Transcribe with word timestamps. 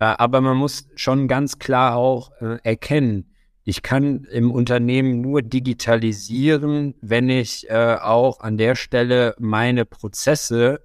Äh, 0.00 0.14
aber 0.18 0.40
man 0.40 0.56
muss 0.56 0.88
schon 0.94 1.28
ganz 1.28 1.58
klar 1.58 1.96
auch 1.96 2.32
äh, 2.40 2.58
erkennen, 2.62 3.34
ich 3.64 3.82
kann 3.82 4.24
im 4.32 4.50
Unternehmen 4.50 5.20
nur 5.20 5.42
digitalisieren, 5.42 6.94
wenn 7.02 7.28
ich 7.28 7.68
äh, 7.68 7.96
auch 8.00 8.40
an 8.40 8.56
der 8.56 8.76
Stelle 8.76 9.34
meine 9.38 9.84
Prozesse 9.84 10.80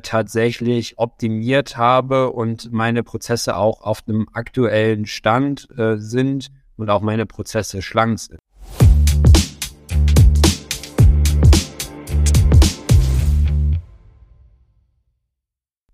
tatsächlich 0.00 0.98
optimiert 0.98 1.76
habe 1.76 2.32
und 2.32 2.72
meine 2.72 3.02
Prozesse 3.02 3.56
auch 3.56 3.82
auf 3.82 4.04
einem 4.08 4.26
aktuellen 4.32 5.04
Stand 5.04 5.68
sind 5.96 6.48
und 6.78 6.88
auch 6.88 7.02
meine 7.02 7.26
Prozesse 7.26 7.82
schlank 7.82 8.18
sind. 8.18 8.40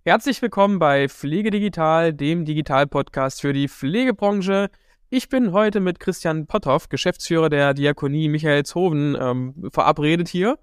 Herzlich 0.04 0.42
willkommen 0.42 0.80
bei 0.80 1.08
Pflege 1.08 1.52
Digital, 1.52 2.12
dem 2.12 2.44
Digital-Podcast 2.44 3.40
für 3.40 3.52
die 3.52 3.68
Pflegebranche. 3.68 4.68
Ich 5.10 5.28
bin 5.28 5.52
heute 5.52 5.78
mit 5.78 6.00
Christian 6.00 6.48
Potthoff, 6.48 6.88
Geschäftsführer 6.88 7.48
der 7.48 7.72
Diakonie 7.72 8.28
Michaelshoven, 8.28 9.16
ähm, 9.16 9.70
verabredet 9.72 10.26
hier. 10.26 10.58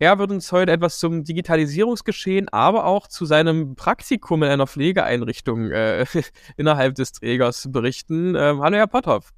Er 0.00 0.18
wird 0.18 0.32
uns 0.32 0.50
heute 0.50 0.72
etwas 0.72 0.98
zum 0.98 1.22
Digitalisierungsgeschehen, 1.22 2.48
aber 2.48 2.84
auch 2.84 3.06
zu 3.06 3.24
seinem 3.24 3.76
Praktikum 3.76 4.42
in 4.42 4.48
einer 4.48 4.66
Pflegeeinrichtung 4.66 5.70
äh, 5.70 6.04
innerhalb 6.56 6.96
des 6.96 7.12
Trägers 7.12 7.68
berichten. 7.70 8.34
Ähm, 8.34 8.62
hallo, 8.62 8.78
Herr 8.78 8.88
Potthoff. 8.88 9.30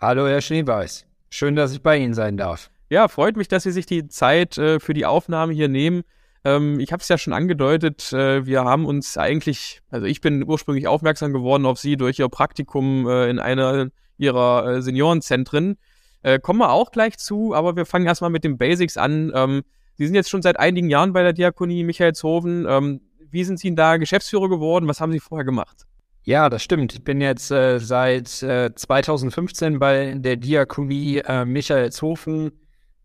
Hallo, 0.00 0.26
Herr 0.26 0.40
Schneeweiß. 0.40 1.06
Schön, 1.28 1.54
dass 1.54 1.72
ich 1.72 1.80
bei 1.80 1.96
Ihnen 1.96 2.14
sein 2.14 2.36
darf. 2.36 2.72
Ja, 2.88 3.06
freut 3.06 3.36
mich, 3.36 3.46
dass 3.46 3.62
Sie 3.62 3.70
sich 3.70 3.86
die 3.86 4.08
Zeit 4.08 4.58
äh, 4.58 4.80
für 4.80 4.94
die 4.94 5.06
Aufnahme 5.06 5.52
hier 5.52 5.68
nehmen. 5.68 6.02
Ähm, 6.44 6.80
ich 6.80 6.92
habe 6.92 7.02
es 7.02 7.08
ja 7.08 7.18
schon 7.18 7.32
angedeutet, 7.32 8.12
äh, 8.12 8.46
wir 8.46 8.64
haben 8.64 8.86
uns 8.86 9.18
eigentlich, 9.18 9.80
also 9.90 10.06
ich 10.06 10.20
bin 10.20 10.44
ursprünglich 10.44 10.86
aufmerksam 10.86 11.32
geworden 11.32 11.66
auf 11.66 11.78
Sie 11.78 11.96
durch 11.96 12.18
Ihr 12.18 12.28
Praktikum 12.28 13.06
äh, 13.08 13.28
in 13.28 13.38
einer 13.38 13.88
Ihrer 14.16 14.66
äh, 14.66 14.82
Seniorenzentren. 14.82 15.76
Äh, 16.22 16.38
kommen 16.38 16.60
wir 16.60 16.70
auch 16.70 16.92
gleich 16.92 17.18
zu, 17.18 17.54
aber 17.54 17.76
wir 17.76 17.86
fangen 17.86 18.06
erstmal 18.06 18.30
mit 18.30 18.44
den 18.44 18.58
Basics 18.58 18.96
an. 18.96 19.32
Ähm, 19.34 19.62
Sie 19.96 20.06
sind 20.06 20.14
jetzt 20.14 20.30
schon 20.30 20.42
seit 20.42 20.58
einigen 20.58 20.88
Jahren 20.88 21.12
bei 21.12 21.22
der 21.22 21.34
Diakonie 21.34 21.84
Michaelshofen. 21.84 22.66
Ähm, 22.66 23.00
wie 23.30 23.44
sind 23.44 23.58
Sie 23.58 23.74
da 23.74 23.98
Geschäftsführer 23.98 24.48
geworden? 24.48 24.88
Was 24.88 25.00
haben 25.00 25.12
Sie 25.12 25.20
vorher 25.20 25.44
gemacht? 25.44 25.86
Ja, 26.22 26.48
das 26.48 26.62
stimmt. 26.62 26.94
Ich 26.94 27.04
bin 27.04 27.20
jetzt 27.20 27.50
äh, 27.50 27.78
seit 27.78 28.42
äh, 28.42 28.74
2015 28.74 29.78
bei 29.78 30.14
der 30.16 30.36
Diakonie 30.36 31.18
äh, 31.18 31.44
Michaelshofen 31.44 32.52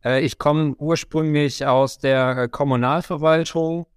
ich 0.06 0.38
komme 0.38 0.76
ursprünglich 0.78 1.66
aus 1.66 1.98
der 1.98 2.38
äh, 2.38 2.48
Kommunalverwaltung, 2.48 3.88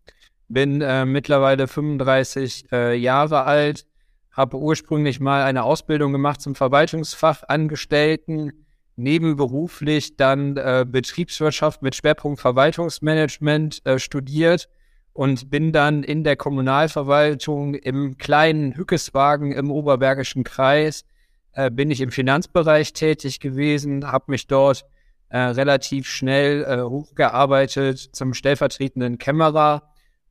bin 0.48 0.80
äh, 0.80 1.04
mittlerweile 1.04 1.68
35 1.68 2.72
äh, 2.72 2.94
Jahre 2.94 3.44
alt, 3.44 3.84
habe 4.32 4.56
ursprünglich 4.56 5.20
mal 5.20 5.42
eine 5.42 5.64
Ausbildung 5.64 6.12
gemacht 6.12 6.40
zum 6.40 6.54
Verwaltungsfachangestellten, 6.54 8.64
nebenberuflich 8.96 10.16
dann 10.16 10.56
äh, 10.56 10.86
Betriebswirtschaft 10.88 11.82
mit 11.82 11.94
Schwerpunkt 11.94 12.40
Verwaltungsmanagement 12.40 13.84
äh, 13.84 13.98
studiert 13.98 14.70
und 15.12 15.50
bin 15.50 15.72
dann 15.72 16.04
in 16.04 16.24
der 16.24 16.36
Kommunalverwaltung 16.36 17.74
im 17.74 18.16
kleinen 18.16 18.76
Hückeswagen 18.76 19.52
im 19.52 19.70
Oberbergischen 19.70 20.44
Kreis, 20.44 21.04
äh, 21.52 21.70
bin 21.70 21.90
ich 21.90 22.00
im 22.00 22.10
Finanzbereich 22.10 22.94
tätig 22.94 23.40
gewesen, 23.40 24.10
habe 24.10 24.30
mich 24.30 24.46
dort 24.46 24.86
äh, 25.30 25.38
relativ 25.38 26.06
schnell 26.08 26.64
äh, 26.64 26.82
hochgearbeitet 26.82 27.98
zum 27.98 28.34
stellvertretenden 28.34 29.18
Kämmerer. 29.18 29.82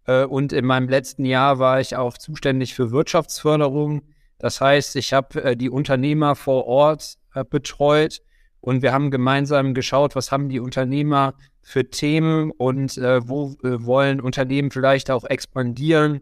Äh, 0.06 0.24
und 0.26 0.54
in 0.54 0.66
meinem 0.66 0.90
letzten 0.90 1.26
Jahr 1.26 1.60
war 1.60 1.80
ich 1.80 1.96
auch 1.96 2.18
zuständig 2.18 2.74
für 2.74 2.92
Wirtschaftsförderung. 2.92 4.02
Das 4.40 4.62
heißt, 4.62 4.96
ich 4.96 5.14
habe 5.14 5.44
äh, 5.44 5.56
die 5.56 5.70
Unternehmer 5.70 6.36
vor 6.36 6.66
Ort 6.66 7.18
äh, 7.34 7.44
betreut 7.44 8.22
und 8.60 8.82
wir 8.82 8.92
haben 8.94 9.12
gemeinsam 9.12 9.74
geschaut, 9.74 10.16
was 10.16 10.32
haben 10.32 10.50
die 10.50 10.60
Unternehmer 10.60 11.36
für 11.62 11.90
Themen 11.90 12.52
und 12.52 12.98
äh, 12.98 13.28
wo 13.28 13.56
wollen 13.62 14.22
Unternehmen 14.22 14.72
vielleicht 14.72 15.12
auch 15.12 15.26
expandieren 15.26 16.22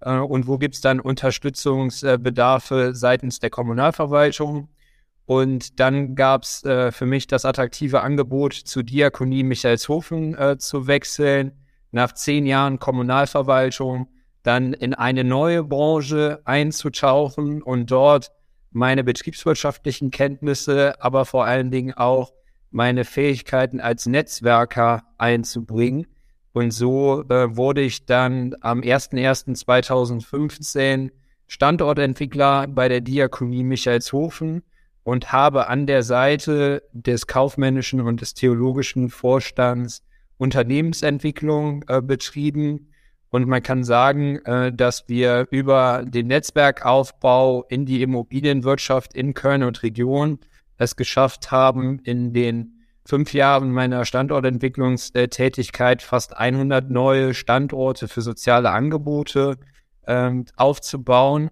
und 0.00 0.46
wo 0.46 0.58
gibt 0.58 0.74
es 0.74 0.82
dann 0.82 1.00
Unterstützungsbedarfe 1.00 2.94
seitens 2.94 3.38
der 3.38 3.48
Kommunalverwaltung. 3.48 4.68
Und 5.26 5.80
dann 5.80 6.14
gab 6.14 6.42
es 6.42 6.62
äh, 6.64 6.92
für 6.92 7.06
mich 7.06 7.26
das 7.26 7.44
attraktive 7.44 8.02
Angebot, 8.02 8.52
zur 8.52 8.82
Diakonie 8.82 9.42
Michaelshofen 9.42 10.36
äh, 10.36 10.58
zu 10.58 10.86
wechseln, 10.86 11.52
nach 11.92 12.12
zehn 12.12 12.44
Jahren 12.46 12.78
Kommunalverwaltung 12.78 14.08
dann 14.42 14.72
in 14.74 14.94
eine 14.94 15.24
neue 15.24 15.64
Branche 15.64 16.42
einzutauchen 16.44 17.62
und 17.62 17.90
dort 17.90 18.30
meine 18.70 19.02
betriebswirtschaftlichen 19.02 20.10
Kenntnisse, 20.10 21.00
aber 21.00 21.24
vor 21.24 21.46
allen 21.46 21.70
Dingen 21.70 21.94
auch 21.94 22.34
meine 22.70 23.04
Fähigkeiten 23.04 23.80
als 23.80 24.04
Netzwerker 24.06 25.04
einzubringen. 25.16 26.06
Und 26.52 26.72
so 26.72 27.22
äh, 27.30 27.56
wurde 27.56 27.80
ich 27.80 28.04
dann 28.04 28.54
am 28.60 28.80
01.01.2015 28.80 31.10
Standortentwickler 31.46 32.66
bei 32.68 32.88
der 32.88 33.00
Diakonie 33.00 33.64
Michaelshofen 33.64 34.62
und 35.04 35.32
habe 35.32 35.68
an 35.68 35.86
der 35.86 36.02
Seite 36.02 36.82
des 36.92 37.26
kaufmännischen 37.26 38.00
und 38.00 38.20
des 38.20 38.34
theologischen 38.34 39.10
Vorstands 39.10 40.02
Unternehmensentwicklung 40.38 41.84
äh, 41.88 42.02
betrieben. 42.02 42.90
Und 43.30 43.46
man 43.46 43.62
kann 43.62 43.84
sagen, 43.84 44.38
äh, 44.44 44.72
dass 44.72 45.08
wir 45.08 45.46
über 45.50 46.04
den 46.06 46.26
Netzwerkaufbau 46.28 47.64
in 47.68 47.86
die 47.86 48.02
Immobilienwirtschaft 48.02 49.14
in 49.14 49.34
Köln 49.34 49.62
und 49.62 49.82
Region 49.82 50.38
es 50.76 50.96
geschafft 50.96 51.50
haben, 51.52 52.00
in 52.00 52.32
den 52.32 52.74
fünf 53.06 53.34
Jahren 53.34 53.70
meiner 53.70 54.04
Standortentwicklungstätigkeit 54.04 56.02
fast 56.02 56.36
100 56.36 56.90
neue 56.90 57.34
Standorte 57.34 58.08
für 58.08 58.22
soziale 58.22 58.70
Angebote 58.70 59.58
äh, 60.06 60.32
aufzubauen. 60.56 61.50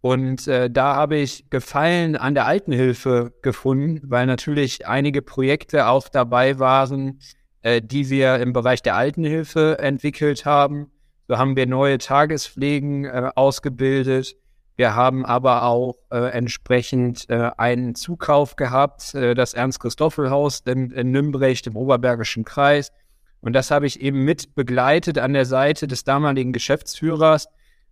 Und 0.00 0.46
äh, 0.46 0.70
da 0.70 0.94
habe 0.94 1.16
ich 1.16 1.50
Gefallen 1.50 2.16
an 2.16 2.34
der 2.34 2.46
Altenhilfe 2.46 3.32
gefunden, 3.42 4.00
weil 4.04 4.26
natürlich 4.26 4.86
einige 4.86 5.22
Projekte 5.22 5.88
auch 5.88 6.08
dabei 6.08 6.58
waren, 6.58 7.18
äh, 7.62 7.82
die 7.82 8.08
wir 8.08 8.36
im 8.36 8.52
Bereich 8.52 8.82
der 8.82 8.94
Altenhilfe 8.94 9.78
entwickelt 9.80 10.44
haben. 10.44 10.90
So 11.26 11.36
haben 11.36 11.56
wir 11.56 11.66
neue 11.66 11.98
Tagespflegen 11.98 13.04
äh, 13.04 13.30
ausgebildet. 13.34 14.36
Wir 14.76 14.94
haben 14.94 15.26
aber 15.26 15.64
auch 15.64 15.96
äh, 16.12 16.30
entsprechend 16.30 17.28
äh, 17.28 17.50
einen 17.56 17.96
Zukauf 17.96 18.54
gehabt, 18.54 19.12
äh, 19.16 19.34
das 19.34 19.52
Ernst-Christoffel-Haus 19.52 20.60
in, 20.66 20.92
in 20.92 21.10
Nümbrecht 21.10 21.66
im 21.66 21.74
Oberbergischen 21.74 22.44
Kreis. 22.44 22.92
Und 23.40 23.54
das 23.54 23.72
habe 23.72 23.86
ich 23.86 24.00
eben 24.00 24.24
mit 24.24 24.54
begleitet 24.54 25.18
an 25.18 25.32
der 25.32 25.46
Seite 25.46 25.88
des 25.88 26.04
damaligen 26.04 26.52
Geschäftsführers 26.52 27.48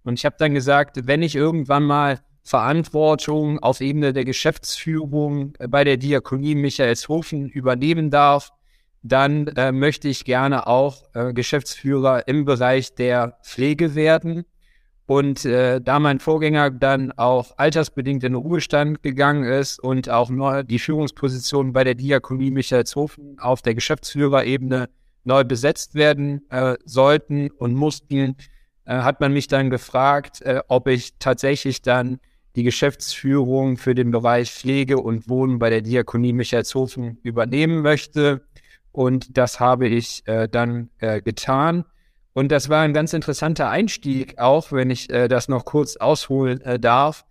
und 0.06 0.14
ich 0.14 0.24
habe 0.24 0.36
dann 0.38 0.54
gesagt, 0.54 1.06
wenn 1.06 1.22
ich 1.22 1.34
irgendwann 1.34 1.82
mal 1.82 2.20
Verantwortung 2.44 3.58
auf 3.58 3.80
Ebene 3.80 4.12
der 4.12 4.24
Geschäftsführung 4.24 5.54
bei 5.68 5.82
der 5.82 5.96
Diakonie 5.96 6.54
Michaelshofen 6.54 7.48
übernehmen 7.48 8.10
darf, 8.10 8.52
dann 9.02 9.48
äh, 9.48 9.72
möchte 9.72 10.08
ich 10.08 10.24
gerne 10.24 10.68
auch 10.68 11.02
äh, 11.14 11.32
Geschäftsführer 11.32 12.28
im 12.28 12.44
Bereich 12.44 12.94
der 12.94 13.38
Pflege 13.42 13.96
werden. 13.96 14.44
Und 15.06 15.44
äh, 15.44 15.80
da 15.80 15.98
mein 15.98 16.20
Vorgänger 16.20 16.70
dann 16.70 17.10
auch 17.12 17.58
altersbedingt 17.58 18.22
in 18.22 18.32
den 18.32 18.42
Ruhestand 18.42 19.02
gegangen 19.02 19.44
ist 19.44 19.80
und 19.80 20.08
auch 20.08 20.30
neu 20.30 20.62
die 20.62 20.78
Führungsposition 20.78 21.72
bei 21.72 21.82
der 21.82 21.94
Diakonie 21.94 22.52
Michaelshofen 22.52 23.38
auf 23.40 23.60
der 23.62 23.74
Geschäftsführerebene 23.74 24.88
neu 25.24 25.42
besetzt 25.42 25.96
werden 25.96 26.48
äh, 26.50 26.76
sollten 26.84 27.50
und 27.50 27.74
mussten, 27.74 28.36
äh, 28.86 28.98
hat 28.98 29.20
man 29.20 29.32
mich 29.32 29.48
dann 29.48 29.68
gefragt, 29.68 30.40
äh, 30.42 30.62
ob 30.68 30.88
ich 30.88 31.18
tatsächlich 31.18 31.82
dann 31.82 32.20
die 32.54 32.62
Geschäftsführung 32.62 33.76
für 33.76 33.94
den 33.94 34.10
Bereich 34.10 34.50
Pflege 34.50 34.98
und 34.98 35.28
Wohnen 35.28 35.58
bei 35.58 35.70
der 35.70 35.82
Diakonie 35.82 36.32
Michaelshofen 36.32 37.18
übernehmen 37.22 37.82
möchte. 37.82 38.46
Und 38.92 39.36
das 39.36 39.60
habe 39.60 39.88
ich 39.88 40.22
äh, 40.26 40.48
dann 40.48 40.88
äh, 40.98 41.20
getan. 41.20 41.84
Und 42.32 42.52
das 42.52 42.68
war 42.68 42.82
ein 42.82 42.94
ganz 42.94 43.12
interessanter 43.12 43.68
Einstieg, 43.68 44.38
auch 44.38 44.72
wenn 44.72 44.90
ich 44.90 45.10
äh, 45.10 45.28
das 45.28 45.48
noch 45.48 45.64
kurz 45.64 45.96
ausholen 45.96 46.60
äh, 46.62 46.78
darf, 46.78 47.24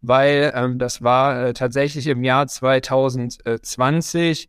weil 0.00 0.52
ähm, 0.54 0.78
das 0.78 1.02
war 1.02 1.54
tatsächlich 1.54 2.06
im 2.06 2.24
Jahr 2.24 2.46
2020. 2.46 4.48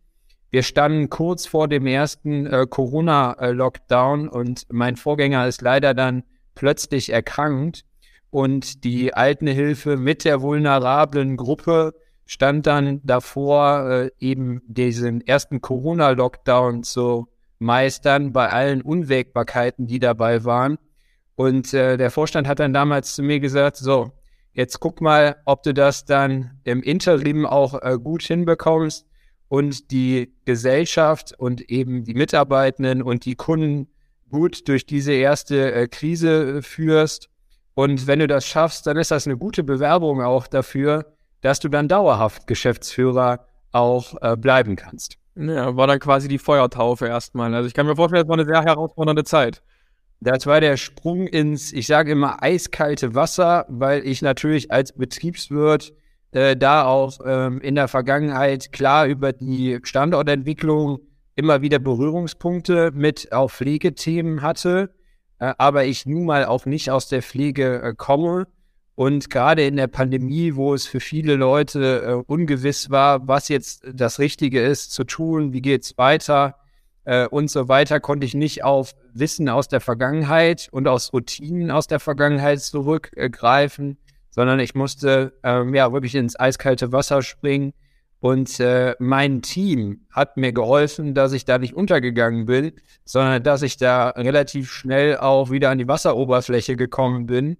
Wir 0.51 0.63
standen 0.63 1.09
kurz 1.09 1.45
vor 1.45 1.67
dem 1.67 1.85
ersten 1.85 2.49
Corona-Lockdown 2.69 4.29
und 4.29 4.67
mein 4.71 4.95
Vorgänger 4.95 5.47
ist 5.47 5.61
leider 5.61 5.93
dann 5.93 6.23
plötzlich 6.55 7.11
erkrankt 7.11 7.85
und 8.31 8.83
die 8.83 9.13
Altenhilfe 9.13 9.97
mit 9.97 10.25
der 10.25 10.41
vulnerablen 10.41 11.37
Gruppe 11.37 11.93
stand 12.25 12.65
dann 12.65 13.01
davor, 13.03 13.89
äh, 13.89 14.11
eben 14.19 14.61
diesen 14.67 15.21
ersten 15.21 15.61
Corona-Lockdown 15.61 16.83
zu 16.83 17.27
meistern 17.59 18.33
bei 18.33 18.49
allen 18.49 18.81
Unwägbarkeiten, 18.81 19.87
die 19.87 19.99
dabei 19.99 20.43
waren. 20.43 20.77
Und 21.35 21.73
äh, 21.73 21.97
der 21.97 22.11
Vorstand 22.11 22.47
hat 22.47 22.59
dann 22.59 22.73
damals 22.73 23.15
zu 23.15 23.23
mir 23.23 23.39
gesagt, 23.39 23.77
so, 23.77 24.11
jetzt 24.53 24.79
guck 24.79 25.01
mal, 25.01 25.37
ob 25.45 25.63
du 25.63 25.73
das 25.73 26.05
dann 26.05 26.59
im 26.63 26.81
Interim 26.81 27.45
auch 27.45 27.81
äh, 27.81 27.97
gut 28.01 28.23
hinbekommst 28.23 29.05
und 29.47 29.91
die 29.91 30.33
Gesellschaft 30.45 31.33
und 31.37 31.69
eben 31.69 32.03
die 32.03 32.15
Mitarbeitenden 32.15 33.01
und 33.01 33.25
die 33.25 33.35
Kunden 33.35 33.87
gut 34.29 34.67
durch 34.67 34.85
diese 34.85 35.13
erste 35.13 35.73
äh, 35.73 35.87
Krise 35.87 36.61
führst. 36.61 37.29
Und 37.73 38.07
wenn 38.07 38.19
du 38.19 38.27
das 38.27 38.45
schaffst, 38.45 38.87
dann 38.87 38.97
ist 38.97 39.11
das 39.11 39.27
eine 39.27 39.37
gute 39.37 39.63
Bewerbung 39.63 40.21
auch 40.21 40.47
dafür, 40.47 41.13
dass 41.41 41.59
du 41.59 41.69
dann 41.69 41.87
dauerhaft 41.87 42.47
Geschäftsführer 42.47 43.47
auch 43.71 44.15
äh, 44.21 44.37
bleiben 44.37 44.75
kannst. 44.75 45.17
Ja, 45.35 45.75
war 45.75 45.87
dann 45.87 45.99
quasi 45.99 46.29
die 46.29 46.37
Feuertaufe 46.37 47.07
erstmal. 47.07 47.53
Also 47.53 47.67
ich 47.67 47.73
kann 47.73 47.85
mir 47.85 47.95
vorstellen, 47.95 48.23
es 48.23 48.29
war 48.29 48.37
eine 48.37 48.45
sehr 48.45 48.63
herausfordernde 48.63 49.25
Zeit. 49.25 49.61
Das 50.21 50.47
war 50.47 50.61
der 50.61 50.77
Sprung 50.77 51.27
ins, 51.27 51.73
ich 51.73 51.87
sage 51.87 52.13
immer, 52.13 52.41
eiskalte 52.41 53.13
Wasser, 53.15 53.65
weil 53.67 54.07
ich 54.07 54.21
natürlich 54.21 54.71
als 54.71 54.93
Betriebswirt 54.93 55.93
äh, 56.31 56.55
da 56.55 56.85
auch 56.85 57.19
ähm, 57.25 57.59
in 57.59 57.75
der 57.75 57.89
Vergangenheit 57.89 58.71
klar 58.71 59.07
über 59.07 59.33
die 59.33 59.79
Standortentwicklung 59.83 60.99
immer 61.35 61.61
wieder 61.61 61.79
Berührungspunkte 61.79 62.91
mit 62.93 63.31
auch 63.31 63.51
Pflegethemen 63.51 64.41
hatte, 64.41 64.93
äh, 65.39 65.53
aber 65.57 65.85
ich 65.85 66.05
nun 66.05 66.25
mal 66.25 66.45
auch 66.45 66.65
nicht 66.65 66.91
aus 66.91 67.07
der 67.07 67.21
Pflege 67.21 67.81
äh, 67.81 67.93
komme. 67.95 68.47
Und 68.95 69.29
gerade 69.29 69.65
in 69.65 69.75
der 69.75 69.87
Pandemie, 69.87 70.55
wo 70.55 70.73
es 70.73 70.87
für 70.87 71.01
viele 71.01 71.35
Leute 71.35 72.01
äh, 72.01 72.31
ungewiss 72.31 72.89
war, 72.89 73.27
was 73.27 73.49
jetzt 73.49 73.83
das 73.93 74.19
Richtige 74.19 74.61
ist 74.61 74.93
zu 74.93 75.03
tun, 75.03 75.51
wie 75.51 75.61
geht's 75.61 75.97
weiter 75.97 76.55
äh, 77.03 77.27
und 77.27 77.51
so 77.51 77.67
weiter, 77.67 77.99
konnte 77.99 78.25
ich 78.25 78.33
nicht 78.33 78.63
auf 78.63 78.93
Wissen 79.13 79.49
aus 79.49 79.67
der 79.67 79.81
Vergangenheit 79.81 80.69
und 80.71 80.87
aus 80.87 81.11
Routinen 81.11 81.71
aus 81.71 81.87
der 81.87 81.99
Vergangenheit 81.99 82.61
zurückgreifen, 82.61 83.97
sondern 84.29 84.61
ich 84.61 84.75
musste 84.75 85.33
ähm, 85.43 85.75
ja 85.75 85.91
wirklich 85.91 86.15
ins 86.15 86.39
eiskalte 86.39 86.93
Wasser 86.93 87.21
springen 87.21 87.73
und 88.25 88.59
äh, 88.59 88.95
mein 88.97 89.43
Team 89.43 90.07
hat 90.09 90.35
mir 90.35 90.51
geholfen, 90.51 91.13
dass 91.13 91.31
ich 91.31 91.45
da 91.45 91.59
nicht 91.59 91.75
untergegangen 91.75 92.47
bin, 92.47 92.71
sondern 93.03 93.43
dass 93.43 93.61
ich 93.61 93.77
da 93.77 94.09
relativ 94.09 94.71
schnell 94.71 95.17
auch 95.17 95.51
wieder 95.51 95.69
an 95.69 95.77
die 95.77 95.87
Wasseroberfläche 95.87 96.75
gekommen 96.75 97.27
bin. 97.27 97.57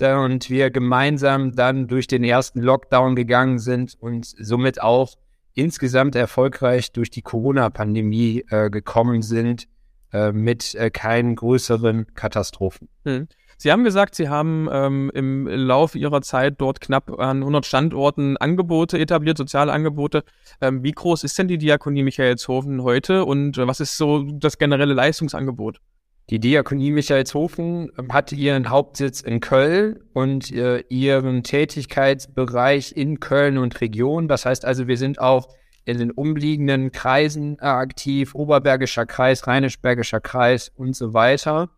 Und 0.00 0.48
wir 0.48 0.70
gemeinsam 0.70 1.52
dann 1.52 1.86
durch 1.86 2.06
den 2.06 2.24
ersten 2.24 2.62
Lockdown 2.62 3.14
gegangen 3.14 3.58
sind 3.58 3.94
und 4.00 4.24
somit 4.24 4.80
auch 4.80 5.16
insgesamt 5.52 6.14
erfolgreich 6.14 6.92
durch 6.92 7.10
die 7.10 7.20
Corona-Pandemie 7.20 8.46
äh, 8.48 8.70
gekommen 8.70 9.20
sind 9.20 9.68
äh, 10.14 10.32
mit 10.32 10.74
äh, 10.76 10.88
keinen 10.88 11.36
größeren 11.36 12.14
Katastrophen. 12.14 12.88
Hm. 13.04 13.28
Sie 13.58 13.72
haben 13.72 13.84
gesagt, 13.84 14.14
Sie 14.14 14.28
haben 14.28 14.68
ähm, 14.70 15.10
im 15.14 15.46
Laufe 15.46 15.98
Ihrer 15.98 16.20
Zeit 16.20 16.60
dort 16.60 16.80
knapp 16.80 17.18
an 17.18 17.38
100 17.38 17.64
Standorten 17.64 18.36
Angebote 18.36 18.98
etabliert, 18.98 19.38
soziale 19.38 19.72
Angebote. 19.72 20.24
Ähm, 20.60 20.82
wie 20.82 20.92
groß 20.92 21.24
ist 21.24 21.38
denn 21.38 21.48
die 21.48 21.58
Diakonie 21.58 22.02
Michaelshofen 22.02 22.82
heute 22.82 23.24
und 23.24 23.56
was 23.56 23.80
ist 23.80 23.96
so 23.96 24.22
das 24.30 24.58
generelle 24.58 24.94
Leistungsangebot? 24.94 25.80
Die 26.28 26.40
Diakonie 26.40 26.90
Michaelshofen 26.90 27.92
ähm, 27.96 28.12
hat 28.12 28.32
ihren 28.32 28.68
Hauptsitz 28.68 29.20
in 29.20 29.40
Köln 29.40 30.00
und 30.12 30.50
äh, 30.50 30.80
ihren 30.88 31.44
Tätigkeitsbereich 31.44 32.96
in 32.96 33.20
Köln 33.20 33.58
und 33.58 33.80
Region. 33.80 34.26
Das 34.26 34.44
heißt 34.44 34.64
also, 34.64 34.88
wir 34.88 34.96
sind 34.96 35.20
auch 35.20 35.48
in 35.84 35.98
den 35.98 36.10
umliegenden 36.10 36.90
Kreisen 36.90 37.60
aktiv, 37.60 38.34
Oberbergischer 38.34 39.06
Kreis, 39.06 39.46
Rheinisch-Bergischer 39.46 40.20
Kreis 40.20 40.72
und 40.74 40.96
so 40.96 41.14
weiter. 41.14 41.70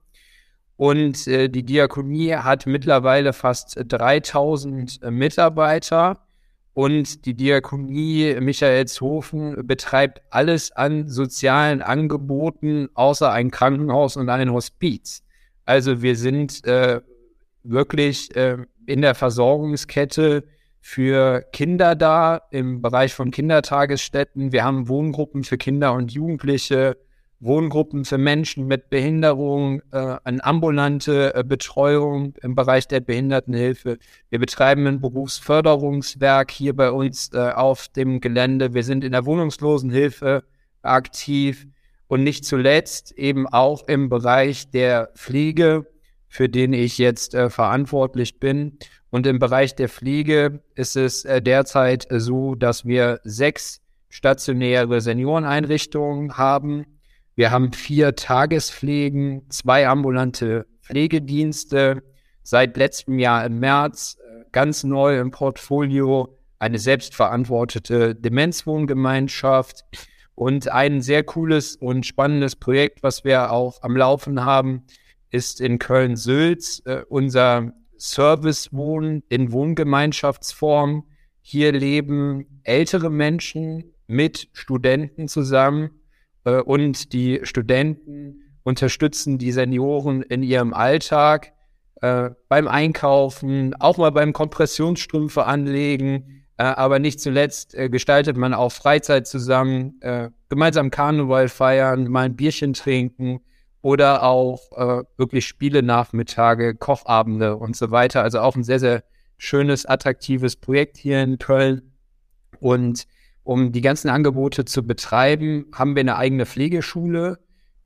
Und 0.78 1.26
äh, 1.26 1.48
die 1.48 1.64
Diakonie 1.64 2.34
hat 2.34 2.66
mittlerweile 2.66 3.32
fast 3.32 3.76
3000 3.76 5.02
äh, 5.02 5.10
Mitarbeiter. 5.10 6.20
Und 6.72 7.26
die 7.26 7.34
Diakonie 7.34 8.36
Michaelshofen 8.40 9.66
betreibt 9.66 10.22
alles 10.30 10.70
an 10.70 11.08
sozialen 11.08 11.82
Angeboten, 11.82 12.88
außer 12.94 13.32
ein 13.32 13.50
Krankenhaus 13.50 14.16
und 14.16 14.28
ein 14.28 14.52
Hospiz. 14.52 15.24
Also 15.64 16.00
wir 16.00 16.14
sind 16.14 16.64
äh, 16.64 17.00
wirklich 17.64 18.36
äh, 18.36 18.58
in 18.86 19.02
der 19.02 19.16
Versorgungskette 19.16 20.44
für 20.80 21.42
Kinder 21.52 21.96
da 21.96 22.42
im 22.52 22.82
Bereich 22.82 23.14
von 23.14 23.32
Kindertagesstätten. 23.32 24.52
Wir 24.52 24.62
haben 24.62 24.86
Wohngruppen 24.86 25.42
für 25.42 25.58
Kinder 25.58 25.92
und 25.92 26.12
Jugendliche, 26.12 26.96
Wohngruppen 27.40 28.04
für 28.04 28.18
Menschen 28.18 28.66
mit 28.66 28.90
Behinderung, 28.90 29.80
äh, 29.92 30.16
eine 30.24 30.44
ambulante 30.44 31.34
äh, 31.34 31.44
Betreuung 31.44 32.34
im 32.42 32.56
Bereich 32.56 32.88
der 32.88 33.00
Behindertenhilfe. 33.00 33.98
Wir 34.28 34.38
betreiben 34.40 34.86
ein 34.86 35.00
Berufsförderungswerk 35.00 36.50
hier 36.50 36.74
bei 36.74 36.90
uns 36.90 37.30
äh, 37.32 37.52
auf 37.52 37.88
dem 37.88 38.20
Gelände. 38.20 38.74
Wir 38.74 38.82
sind 38.82 39.04
in 39.04 39.12
der 39.12 39.24
Wohnungslosenhilfe 39.24 40.42
aktiv 40.82 41.68
und 42.08 42.24
nicht 42.24 42.44
zuletzt 42.44 43.12
eben 43.12 43.46
auch 43.46 43.86
im 43.86 44.08
Bereich 44.08 44.70
der 44.70 45.12
Pflege, 45.14 45.86
für 46.26 46.48
den 46.48 46.72
ich 46.72 46.98
jetzt 46.98 47.34
äh, 47.34 47.50
verantwortlich 47.50 48.40
bin. 48.40 48.78
Und 49.10 49.26
im 49.28 49.38
Bereich 49.38 49.76
der 49.76 49.88
Pflege 49.88 50.60
ist 50.74 50.96
es 50.96 51.24
äh, 51.24 51.40
derzeit 51.40 52.08
so, 52.10 52.56
dass 52.56 52.84
wir 52.84 53.20
sechs 53.22 53.80
stationäre 54.08 55.00
Senioreneinrichtungen 55.00 56.36
haben 56.36 56.97
wir 57.38 57.52
haben 57.52 57.72
vier 57.72 58.16
Tagespflegen, 58.16 59.48
zwei 59.48 59.86
ambulante 59.86 60.66
Pflegedienste. 60.82 62.02
Seit 62.42 62.76
letztem 62.76 63.20
Jahr 63.20 63.46
im 63.46 63.60
März 63.60 64.16
äh, 64.18 64.42
ganz 64.50 64.82
neu 64.82 65.20
im 65.20 65.30
Portfolio 65.30 66.36
eine 66.58 66.80
selbstverantwortete 66.80 68.16
Demenzwohngemeinschaft 68.16 69.84
und 70.34 70.68
ein 70.68 71.00
sehr 71.00 71.22
cooles 71.22 71.76
und 71.76 72.04
spannendes 72.06 72.56
Projekt, 72.56 73.04
was 73.04 73.22
wir 73.22 73.52
auch 73.52 73.82
am 73.82 73.96
Laufen 73.96 74.44
haben, 74.44 74.82
ist 75.30 75.60
in 75.60 75.78
Köln-Sülz 75.78 76.82
äh, 76.86 77.02
unser 77.08 77.72
Servicewohnen 77.96 79.22
in 79.28 79.52
Wohngemeinschaftsform. 79.52 81.04
Hier 81.40 81.70
leben 81.70 82.60
ältere 82.64 83.10
Menschen 83.10 83.94
mit 84.08 84.48
Studenten 84.54 85.28
zusammen 85.28 85.97
äh, 86.44 86.60
und 86.60 87.12
die 87.12 87.40
Studenten 87.42 88.42
unterstützen 88.62 89.38
die 89.38 89.52
Senioren 89.52 90.22
in 90.22 90.42
ihrem 90.42 90.74
Alltag 90.74 91.52
äh, 92.00 92.30
beim 92.48 92.68
Einkaufen, 92.68 93.74
auch 93.80 93.96
mal 93.96 94.12
beim 94.12 94.32
Kompressionsstrümpfe 94.32 95.46
anlegen, 95.46 96.44
äh, 96.58 96.64
aber 96.64 96.98
nicht 96.98 97.20
zuletzt 97.20 97.74
äh, 97.74 97.88
gestaltet 97.88 98.36
man 98.36 98.54
auch 98.54 98.72
Freizeit 98.72 99.26
zusammen, 99.26 100.00
äh, 100.00 100.30
gemeinsam 100.48 100.90
Karneval 100.90 101.48
feiern, 101.48 102.08
mal 102.08 102.26
ein 102.26 102.36
Bierchen 102.36 102.74
trinken 102.74 103.40
oder 103.80 104.22
auch 104.22 104.72
äh, 104.76 105.04
wirklich 105.16 105.46
Spiele-Nachmittage, 105.46 106.74
Kochabende 106.74 107.56
und 107.56 107.76
so 107.76 107.90
weiter. 107.90 108.22
Also 108.22 108.40
auch 108.40 108.56
ein 108.56 108.64
sehr, 108.64 108.80
sehr 108.80 109.04
schönes, 109.36 109.86
attraktives 109.86 110.56
Projekt 110.56 110.96
hier 110.96 111.22
in 111.22 111.38
Köln. 111.38 111.92
Und 112.60 113.06
um 113.48 113.72
die 113.72 113.80
ganzen 113.80 114.10
Angebote 114.10 114.66
zu 114.66 114.86
betreiben, 114.86 115.64
haben 115.72 115.96
wir 115.96 116.00
eine 116.00 116.16
eigene 116.16 116.44
Pflegeschule. 116.44 117.38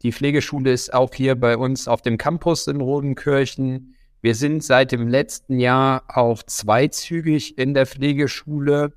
Die 0.03 0.11
Pflegeschule 0.11 0.73
ist 0.73 0.93
auch 0.93 1.15
hier 1.15 1.37
bei 1.37 1.57
uns 1.57 1.87
auf 1.87 2.03
dem 2.03 2.19
Campus 2.19 2.67
in 2.67 2.81
Rodenkirchen. 2.81 3.95
Wir 4.23 4.35
sind 4.35 4.65
seit 4.65 4.91
dem 4.91 5.07
letzten 5.07 5.61
Jahr 5.61 6.03
auch 6.09 6.43
zweizügig 6.43 7.59
in 7.59 7.75
der 7.75 7.87
Pflegeschule, 7.87 8.93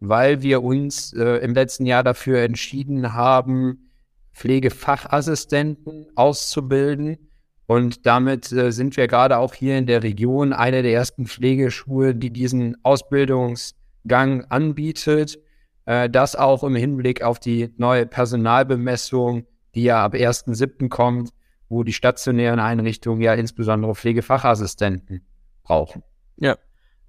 weil 0.00 0.42
wir 0.42 0.62
uns 0.62 1.14
äh, 1.14 1.38
im 1.38 1.54
letzten 1.54 1.86
Jahr 1.86 2.04
dafür 2.04 2.40
entschieden 2.40 3.14
haben, 3.14 3.90
Pflegefachassistenten 4.34 6.06
auszubilden. 6.16 7.30
Und 7.64 8.04
damit 8.04 8.52
äh, 8.52 8.72
sind 8.72 8.98
wir 8.98 9.08
gerade 9.08 9.38
auch 9.38 9.54
hier 9.54 9.78
in 9.78 9.86
der 9.86 10.02
Region 10.02 10.52
eine 10.52 10.82
der 10.82 10.92
ersten 10.92 11.24
Pflegeschulen, 11.24 12.20
die 12.20 12.30
diesen 12.30 12.76
Ausbildungsgang 12.84 14.44
anbietet. 14.50 15.38
Äh, 15.86 16.10
das 16.10 16.36
auch 16.36 16.64
im 16.64 16.74
Hinblick 16.74 17.22
auf 17.22 17.38
die 17.38 17.72
neue 17.76 18.06
Personalbemessung, 18.06 19.46
die 19.74 19.84
ja 19.84 20.04
ab 20.04 20.14
1.7. 20.14 20.88
kommt, 20.88 21.30
wo 21.68 21.84
die 21.84 21.92
stationären 21.92 22.60
Einrichtungen 22.60 23.20
ja 23.20 23.34
insbesondere 23.34 23.94
Pflegefachassistenten 23.94 25.26
brauchen. 25.62 26.02
Ja, 26.36 26.56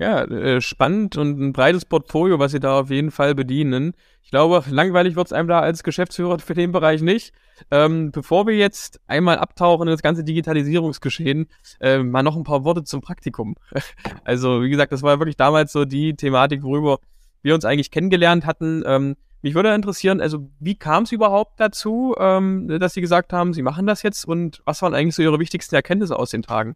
ja, 0.02 0.24
äh, 0.24 0.62
spannend 0.62 1.16
und 1.16 1.40
ein 1.40 1.54
breites 1.54 1.86
Portfolio, 1.86 2.40
was 2.40 2.54
Sie 2.54 2.60
da 2.60 2.80
auf 2.80 2.90
jeden 2.90 3.12
Fall 3.12 3.36
bedienen. 3.36 3.94
Ich 4.24 4.32
glaube, 4.32 4.64
langweilig 4.68 5.16
wird 5.16 5.28
es 5.28 5.32
einem 5.32 5.48
da 5.48 5.60
als 5.60 5.84
Geschäftsführer 5.84 6.40
für 6.40 6.56
den 6.56 6.72
Bereich 6.72 7.04
nicht. 7.04 7.34
Ähm, 7.70 8.12
bevor 8.12 8.48
wir 8.48 8.58
jetzt 8.58 9.00
einmal 9.06 9.38
abtauchen 9.38 9.88
in 9.88 9.94
das 9.94 10.02
ganze 10.02 10.24
Digitalisierungsgeschehen, 10.24 11.50
äh, 11.80 12.00
mal 12.00 12.24
noch 12.24 12.36
ein 12.36 12.44
paar 12.44 12.64
Worte 12.64 12.84
zum 12.84 13.02
Praktikum. 13.02 13.56
Also, 14.24 14.64
wie 14.64 14.70
gesagt, 14.72 14.92
das 14.92 15.04
war 15.04 15.20
wirklich 15.20 15.38
damals 15.38 15.72
so 15.72 15.86
die 15.86 16.16
Thematik, 16.16 16.64
worüber 16.64 16.98
wir 17.42 17.56
uns 17.56 17.66
eigentlich 17.66 17.92
kennengelernt 17.92 18.46
hatten. 18.46 18.84
Ähm, 18.86 19.16
mich 19.42 19.56
würde 19.56 19.74
interessieren, 19.74 20.22
also 20.22 20.50
wie 20.60 20.76
kam 20.76 21.04
es 21.04 21.12
überhaupt 21.12 21.60
dazu, 21.60 22.16
ähm, 22.20 22.68
dass 22.80 22.94
Sie 22.94 23.02
gesagt 23.02 23.34
haben, 23.34 23.54
Sie 23.54 23.64
machen 23.64 23.88
das 23.88 24.04
jetzt 24.04 24.26
und 24.26 24.62
was 24.66 24.82
waren 24.82 24.94
eigentlich 24.94 25.16
so 25.16 25.24
Ihre 25.24 25.40
wichtigsten 25.40 25.76
Erkenntnisse 25.76 26.18
aus 26.18 26.30
den 26.30 26.44
Tagen? 26.44 26.76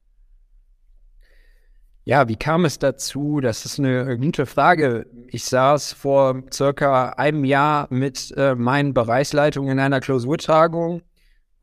Ja, 2.07 2.27
wie 2.27 2.35
kam 2.35 2.65
es 2.65 2.77
dazu? 2.77 3.39
Das 3.41 3.65
ist 3.65 3.79
eine 3.79 4.17
gute 4.19 4.45
Frage. 4.45 5.07
Ich 5.27 5.43
saß 5.45 5.93
vor 5.93 6.43
circa 6.53 7.09
einem 7.09 7.43
Jahr 7.45 7.87
mit 7.89 8.31
äh, 8.37 8.53
meinen 8.53 8.93
Bereichsleitungen 8.93 9.71
in 9.71 9.79
einer 9.79 10.01
Klausurtagung 10.01 11.01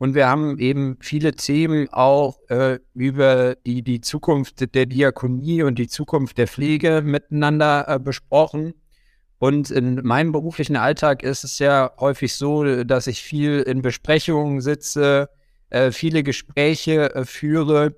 und 0.03 0.15
wir 0.15 0.27
haben 0.27 0.59
eben 0.59 0.97
viele 0.99 1.33
Themen 1.33 1.87
auch 1.93 2.37
äh, 2.49 2.79
über 2.93 3.55
die, 3.65 3.83
die 3.83 4.01
Zukunft 4.01 4.75
der 4.75 4.85
Diakonie 4.85 5.63
und 5.63 5.79
die 5.79 5.87
Zukunft 5.87 6.37
der 6.37 6.47
Pflege 6.47 7.01
miteinander 7.01 7.85
äh, 7.87 7.99
besprochen. 7.99 8.73
Und 9.43 9.71
in 9.71 9.95
meinem 10.05 10.31
beruflichen 10.31 10.77
Alltag 10.77 11.21
ist 11.21 11.43
es 11.43 11.59
ja 11.59 11.91
häufig 11.99 12.33
so, 12.33 12.85
dass 12.85 13.07
ich 13.07 13.21
viel 13.21 13.59
in 13.59 13.81
Besprechungen 13.81 14.61
sitze, 14.61 15.29
äh, 15.69 15.91
viele 15.91 16.23
Gespräche 16.23 17.13
äh, 17.13 17.25
führe 17.25 17.93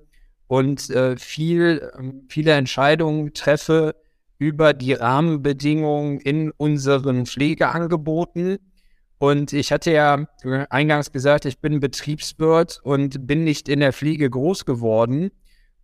und 0.48 0.90
äh, 0.90 1.16
viel, 1.16 1.88
ähm, 1.96 2.24
viele 2.28 2.50
Entscheidungen 2.50 3.32
treffe 3.32 3.94
über 4.38 4.74
die 4.74 4.94
Rahmenbedingungen 4.94 6.18
in 6.18 6.50
unseren 6.50 7.26
Pflegeangeboten. 7.26 8.58
Und 9.18 9.52
ich 9.52 9.70
hatte 9.70 9.92
ja 9.92 10.26
eingangs 10.68 11.12
gesagt, 11.12 11.44
ich 11.44 11.60
bin 11.60 11.78
Betriebswirt 11.78 12.80
und 12.82 13.24
bin 13.24 13.44
nicht 13.44 13.68
in 13.68 13.78
der 13.78 13.92
Pflege 13.92 14.28
groß 14.28 14.64
geworden. 14.64 15.30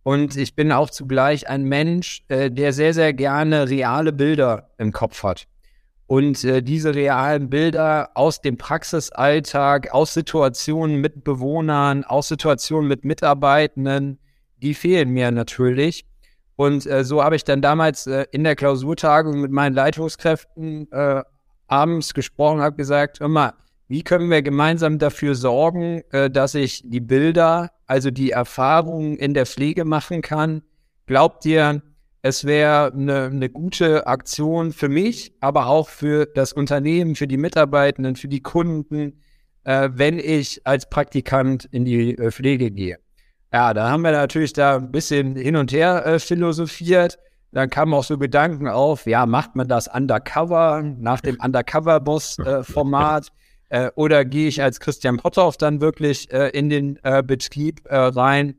Und 0.03 0.35
ich 0.35 0.57
bin 0.57 0.73
auch 0.73 0.89
zugleich 0.89 1.47
ein 1.47 1.63
Mensch, 1.63 2.25
der 2.27 2.73
sehr, 2.73 2.93
sehr 2.93 3.13
gerne 3.13 3.69
reale 3.69 4.11
Bilder 4.11 4.71
im 4.77 4.91
Kopf 4.91 5.23
hat. 5.23 5.47
Und 6.13 6.43
äh, 6.43 6.61
diese 6.61 6.93
realen 6.93 7.49
Bilder 7.49 8.11
aus 8.13 8.39
dem 8.39 8.55
Praxisalltag, 8.55 9.91
aus 9.91 10.13
Situationen 10.13 10.97
mit 10.97 11.23
Bewohnern, 11.23 12.03
aus 12.03 12.27
Situationen 12.27 12.87
mit 12.87 13.03
Mitarbeitenden, 13.03 14.19
die 14.61 14.75
fehlen 14.75 15.09
mir 15.09 15.31
natürlich. 15.31 16.05
Und 16.55 16.85
äh, 16.85 17.03
so 17.03 17.23
habe 17.23 17.35
ich 17.35 17.45
dann 17.45 17.63
damals 17.63 18.05
äh, 18.05 18.27
in 18.29 18.43
der 18.43 18.55
Klausurtagung 18.55 19.41
mit 19.41 19.49
meinen 19.49 19.73
Leitungskräften 19.73 20.87
äh, 20.91 21.23
abends 21.65 22.13
gesprochen, 22.13 22.61
habe 22.61 22.75
gesagt, 22.75 23.19
mal, 23.19 23.53
wie 23.87 24.03
können 24.03 24.29
wir 24.29 24.43
gemeinsam 24.43 24.99
dafür 24.99 25.33
sorgen, 25.33 26.03
äh, 26.11 26.29
dass 26.29 26.53
ich 26.53 26.83
die 26.85 27.01
Bilder, 27.01 27.71
also 27.87 28.11
die 28.11 28.29
Erfahrungen 28.29 29.17
in 29.17 29.33
der 29.33 29.47
Pflege 29.47 29.83
machen 29.83 30.21
kann? 30.21 30.61
Glaubt 31.07 31.43
ihr, 31.47 31.81
es 32.23 32.45
wäre 32.45 32.93
eine, 32.93 33.25
eine 33.25 33.49
gute 33.49 34.07
Aktion 34.07 34.71
für 34.71 34.87
mich, 34.87 35.33
aber 35.41 35.67
auch 35.67 35.89
für 35.89 36.25
das 36.25 36.53
Unternehmen, 36.53 37.15
für 37.15 37.27
die 37.27 37.37
Mitarbeitenden, 37.37 38.15
für 38.15 38.29
die 38.29 38.41
Kunden, 38.41 39.21
äh, 39.65 39.89
wenn 39.91 40.17
ich 40.19 40.65
als 40.65 40.89
Praktikant 40.89 41.65
in 41.65 41.83
die 41.83 42.17
äh, 42.17 42.31
Pflege 42.31 42.71
gehe? 42.71 42.97
Ja, 43.51 43.73
da 43.73 43.89
haben 43.89 44.03
wir 44.03 44.13
natürlich 44.13 44.53
da 44.53 44.77
ein 44.77 44.91
bisschen 44.91 45.35
hin 45.35 45.57
und 45.57 45.73
her 45.73 46.05
äh, 46.05 46.17
philosophiert. 46.17 47.19
Dann 47.51 47.69
kamen 47.69 47.93
auch 47.93 48.05
so 48.05 48.17
Gedanken 48.17 48.69
auf, 48.69 49.05
ja, 49.05 49.25
macht 49.25 49.57
man 49.57 49.67
das 49.67 49.89
undercover, 49.89 50.81
nach 50.81 51.19
dem 51.19 51.37
Undercover-Boss-Format? 51.43 53.27
Äh, 53.67 53.87
äh, 53.87 53.91
oder 53.95 54.23
gehe 54.23 54.47
ich 54.47 54.63
als 54.63 54.79
Christian 54.79 55.17
Potthoff 55.17 55.57
dann 55.57 55.81
wirklich 55.81 56.31
äh, 56.31 56.47
in 56.49 56.69
den 56.69 56.99
äh, 57.03 57.21
Betrieb 57.21 57.81
äh, 57.85 57.97
rein? 57.97 58.55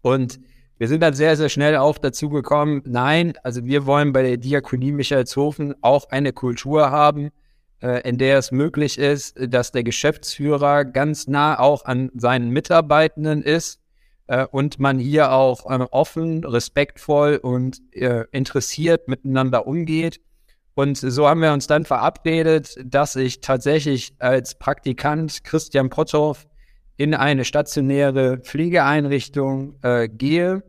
Und 0.00 0.40
wir 0.78 0.88
sind 0.88 1.00
dann 1.00 1.14
sehr, 1.14 1.36
sehr 1.36 1.48
schnell 1.48 1.76
auch 1.76 1.98
dazu 1.98 2.28
gekommen, 2.28 2.82
nein, 2.84 3.34
also 3.42 3.64
wir 3.64 3.86
wollen 3.86 4.12
bei 4.12 4.22
der 4.22 4.36
Diakonie 4.36 4.92
Michaelshofen 4.92 5.74
auch 5.80 6.10
eine 6.10 6.32
Kultur 6.32 6.90
haben, 6.90 7.30
äh, 7.82 8.06
in 8.08 8.18
der 8.18 8.38
es 8.38 8.52
möglich 8.52 8.98
ist, 8.98 9.36
dass 9.38 9.72
der 9.72 9.84
Geschäftsführer 9.84 10.84
ganz 10.84 11.28
nah 11.28 11.58
auch 11.58 11.84
an 11.84 12.10
seinen 12.14 12.50
Mitarbeitenden 12.50 13.42
ist 13.42 13.80
äh, 14.26 14.46
und 14.46 14.78
man 14.78 14.98
hier 14.98 15.32
auch 15.32 15.70
äh, 15.70 15.84
offen, 15.90 16.44
respektvoll 16.44 17.36
und 17.36 17.80
interessiert 18.32 19.08
miteinander 19.08 19.66
umgeht. 19.66 20.20
Und 20.74 20.98
so 20.98 21.26
haben 21.26 21.40
wir 21.40 21.54
uns 21.54 21.66
dann 21.66 21.86
verabredet, 21.86 22.76
dass 22.84 23.16
ich 23.16 23.40
tatsächlich 23.40 24.14
als 24.18 24.58
Praktikant 24.58 25.42
Christian 25.42 25.88
Potthoff 25.88 26.46
in 26.96 27.14
eine 27.14 27.44
stationäre 27.44 28.38
Pflegeeinrichtung 28.38 29.76
äh, 29.82 30.08
gehe. 30.08 30.62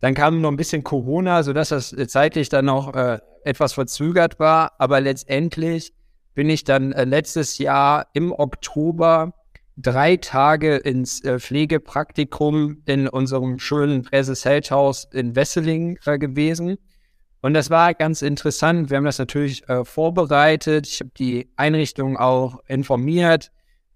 Dann 0.00 0.14
kam 0.14 0.40
noch 0.40 0.50
ein 0.50 0.56
bisschen 0.56 0.84
Corona, 0.84 1.42
sodass 1.42 1.70
das 1.70 1.94
zeitlich 2.08 2.48
dann 2.48 2.66
noch 2.66 2.94
äh, 2.94 3.18
etwas 3.44 3.72
verzögert 3.72 4.38
war. 4.38 4.72
Aber 4.78 5.00
letztendlich 5.00 5.94
bin 6.34 6.50
ich 6.50 6.64
dann 6.64 6.92
äh, 6.92 7.04
letztes 7.04 7.58
Jahr 7.58 8.08
im 8.12 8.32
Oktober 8.32 9.32
drei 9.76 10.16
Tage 10.16 10.76
ins 10.76 11.22
äh, 11.24 11.38
Pflegepraktikum 11.38 12.82
in 12.86 13.08
unserem 13.08 13.58
schönen 13.58 14.02
Präses-Heldhaus 14.02 15.08
in 15.12 15.36
Wesseling 15.36 15.98
äh, 16.04 16.18
gewesen. 16.18 16.78
Und 17.42 17.54
das 17.54 17.70
war 17.70 17.94
ganz 17.94 18.22
interessant. 18.22 18.90
Wir 18.90 18.96
haben 18.96 19.04
das 19.04 19.18
natürlich 19.18 19.68
äh, 19.68 19.84
vorbereitet. 19.84 20.86
Ich 20.86 21.00
habe 21.00 21.10
die 21.18 21.48
Einrichtung 21.56 22.16
auch 22.16 22.60
informiert, 22.66 23.52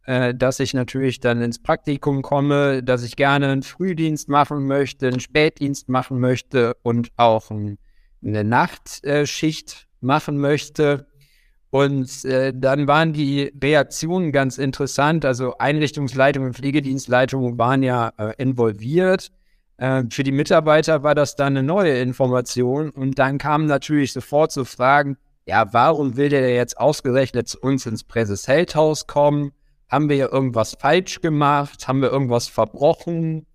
äh, 0.07 0.35
dass 0.35 0.61
ich 0.61 0.75
natürlich 0.75 1.21
dann 1.21 1.42
ins 1.42 1.62
Praktikum 1.62 2.23
komme, 2.23 2.83
dass 2.83 3.02
ich 3.02 3.16
gerne 3.16 3.49
einen 3.49 3.62
Frühdienst 3.62 4.28
machen 4.28 4.66
möchte, 4.66 5.09
einen 5.09 5.21
Spätdienst 5.21 5.88
machen 5.88 6.21
möchte 6.21 6.75
und 6.83 7.11
auch 7.16 7.50
ein, 7.50 7.78
eine 8.25 8.45
Nachtschicht 8.45 9.88
machen 10.00 10.38
möchte. 10.38 11.07
Und 11.71 12.25
äh, 12.25 12.52
dann 12.54 12.88
waren 12.88 13.12
die 13.12 13.52
Reaktionen 13.62 14.33
ganz 14.33 14.59
interessant. 14.59 15.25
Also 15.25 15.59
Einrichtungsleitung 15.59 16.47
und 16.47 16.54
Pflegedienstleitung 16.54 17.59
waren 17.59 17.83
ja 17.83 18.12
äh, 18.19 18.35
involviert. 18.38 19.30
Für 19.83 20.25
die 20.25 20.33
Mitarbeiter 20.33 21.04
war 21.04 21.14
das 21.14 21.37
dann 21.37 21.57
eine 21.57 21.62
neue 21.62 21.99
Information. 22.00 22.90
Und 22.90 23.19
dann 23.19 23.38
kamen 23.38 23.64
natürlich 23.64 24.12
sofort 24.12 24.52
so 24.52 24.66
Fragen, 24.66 25.16
ja, 25.47 25.73
warum 25.73 26.19
will 26.19 26.28
der 26.28 26.54
jetzt 26.54 26.78
ausgerechnet 26.78 27.49
zu 27.49 27.59
uns 27.61 27.87
ins 27.87 28.04
Präses-Heldhaus 28.04 29.07
kommen? 29.07 29.52
Haben 29.90 30.09
wir 30.09 30.32
irgendwas 30.32 30.76
falsch 30.78 31.20
gemacht? 31.20 31.88
Haben 31.88 32.00
wir 32.00 32.11
irgendwas 32.11 32.47
verbrochen? 32.47 33.47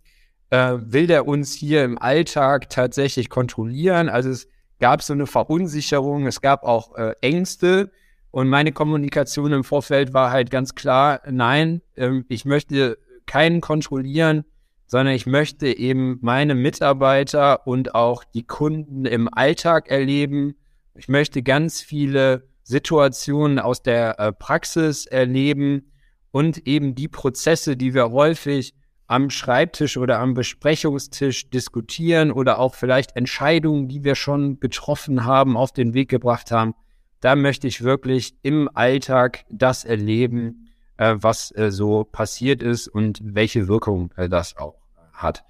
Äh, 0.50 0.77
will 0.82 1.08
der 1.08 1.27
uns 1.27 1.54
hier 1.54 1.86
im 1.86 1.98
Alltag 1.98 2.70
tatsächlich 2.70 3.30
kontrollieren? 3.30 4.10
Also 4.10 4.30
es 4.30 4.50
gab 4.82 5.01
so 5.01 5.13
eine 5.13 5.27
Verunsicherung, 5.27 6.27
es 6.27 6.42
gab 6.42 6.63
auch 6.63 6.96
äh, 6.96 7.13
Ängste. 7.22 7.89
Und 8.32 8.50
meine 8.50 8.74
Kommunikation 8.74 9.54
im 9.54 9.63
Vorfeld 9.63 10.13
war 10.13 10.32
halt 10.32 10.51
ganz 10.51 10.75
klar, 10.75 11.22
nein, 11.32 11.82
ähm, 11.96 12.25
ich 12.27 12.44
möchte 12.44 12.98
keinen 13.25 13.62
kontrollieren, 13.62 14.44
sondern 14.88 15.15
ich 15.15 15.25
möchte 15.25 15.68
eben 15.68 16.20
meine 16.22 16.54
Mitarbeiter 16.54 17.65
und 17.65 17.96
auch 17.96 18.25
die 18.25 18.44
Kunden 18.44 19.06
im 19.06 19.34
Alltag 19.34 19.89
erleben. 19.89 20.56
Ich 20.96 21.08
möchte 21.08 21.44
ganz 21.44 21.80
viele 21.80 22.50
Situationen 22.63 23.58
aus 23.58 23.84
der 23.84 24.20
äh, 24.20 24.34
Praxis 24.34 25.06
erleben 25.06 25.94
und 26.36 26.68
eben 26.68 26.96
die 26.96 27.08
Prozesse, 27.08 27.77
die 27.77 27.94
wir 27.94 28.12
häufig 28.12 28.74
am 29.08 29.30
Schreibtisch 29.30 29.96
oder 29.96 30.20
am 30.20 30.34
Besprechungstisch 30.34 31.50
diskutieren 31.50 32.30
oder 32.30 32.60
auch 32.60 32.75
vielleicht 32.75 33.15
Entscheidungen, 33.15 33.88
die 33.88 34.04
wir 34.04 34.15
schon 34.15 34.60
getroffen 34.60 35.24
haben, 35.24 35.56
auf 35.56 35.72
den 35.72 35.94
Weg 35.94 36.10
gebracht 36.10 36.51
haben, 36.51 36.74
da 37.22 37.38
möchte 37.38 37.70
ich 37.70 37.86
wirklich 37.86 38.36
im 38.42 38.70
Alltag 38.74 39.46
das 39.50 39.86
erleben, 39.86 40.68
äh, 40.98 41.15
was 41.18 41.56
äh, 41.56 41.72
so 41.72 42.04
passiert 42.04 42.62
ist 42.62 42.89
und 42.89 43.22
welche 43.24 43.70
Wirkung 43.70 44.12
äh, 44.18 44.27
das 44.27 44.58
auch 44.58 44.75
hat. 45.13 45.46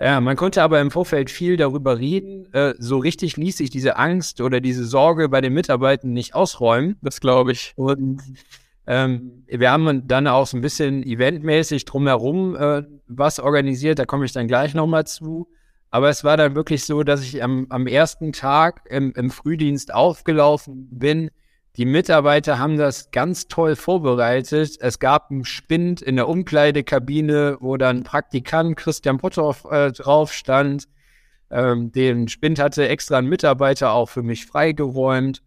Ja, 0.00 0.20
man 0.20 0.34
konnte 0.34 0.60
aber 0.60 0.80
im 0.80 0.90
Vorfeld 0.90 1.30
viel 1.30 1.56
darüber 1.56 2.00
reden. 2.00 2.52
Äh, 2.52 2.74
so 2.80 2.98
richtig 2.98 3.36
ließ 3.36 3.58
sich 3.58 3.70
diese 3.70 3.96
Angst 3.96 4.40
oder 4.40 4.60
diese 4.60 4.86
Sorge 4.86 5.28
bei 5.28 5.40
den 5.40 5.54
Mitarbeitern 5.54 6.12
nicht 6.12 6.34
ausräumen. 6.34 6.96
Das 7.00 7.20
glaube 7.20 7.52
ich. 7.52 7.74
Und 7.76 8.20
ähm, 8.86 9.44
wir 9.48 9.70
haben 9.70 10.06
dann 10.06 10.28
auch 10.28 10.46
so 10.46 10.56
ein 10.56 10.60
bisschen 10.60 11.02
eventmäßig 11.02 11.84
drumherum 11.84 12.56
äh, 12.56 12.82
was 13.08 13.40
organisiert. 13.40 13.98
Da 13.98 14.04
komme 14.04 14.24
ich 14.24 14.32
dann 14.32 14.46
gleich 14.46 14.74
nochmal 14.74 15.06
zu. 15.06 15.48
Aber 15.90 16.08
es 16.08 16.24
war 16.24 16.36
dann 16.36 16.54
wirklich 16.54 16.84
so, 16.84 17.02
dass 17.02 17.22
ich 17.22 17.42
am, 17.42 17.66
am 17.70 17.86
ersten 17.86 18.32
Tag 18.32 18.82
im, 18.90 19.12
im 19.14 19.30
Frühdienst 19.30 19.92
aufgelaufen 19.94 20.88
bin. 20.90 21.30
Die 21.76 21.84
Mitarbeiter 21.84 22.58
haben 22.58 22.76
das 22.76 23.10
ganz 23.10 23.48
toll 23.48 23.76
vorbereitet. 23.76 24.78
Es 24.80 24.98
gab 24.98 25.30
einen 25.30 25.44
Spind 25.44 26.00
in 26.00 26.16
der 26.16 26.28
Umkleidekabine, 26.28 27.58
wo 27.60 27.76
dann 27.76 28.02
Praktikant 28.02 28.76
Christian 28.76 29.18
Potthoff 29.18 29.66
äh, 29.70 29.92
drauf 29.92 30.32
stand. 30.32 30.88
Ähm, 31.50 31.92
den 31.92 32.28
Spind 32.28 32.58
hatte 32.58 32.88
extra 32.88 33.18
ein 33.18 33.26
Mitarbeiter 33.26 33.92
auch 33.92 34.08
für 34.08 34.22
mich 34.22 34.46
freigeräumt. 34.46 35.42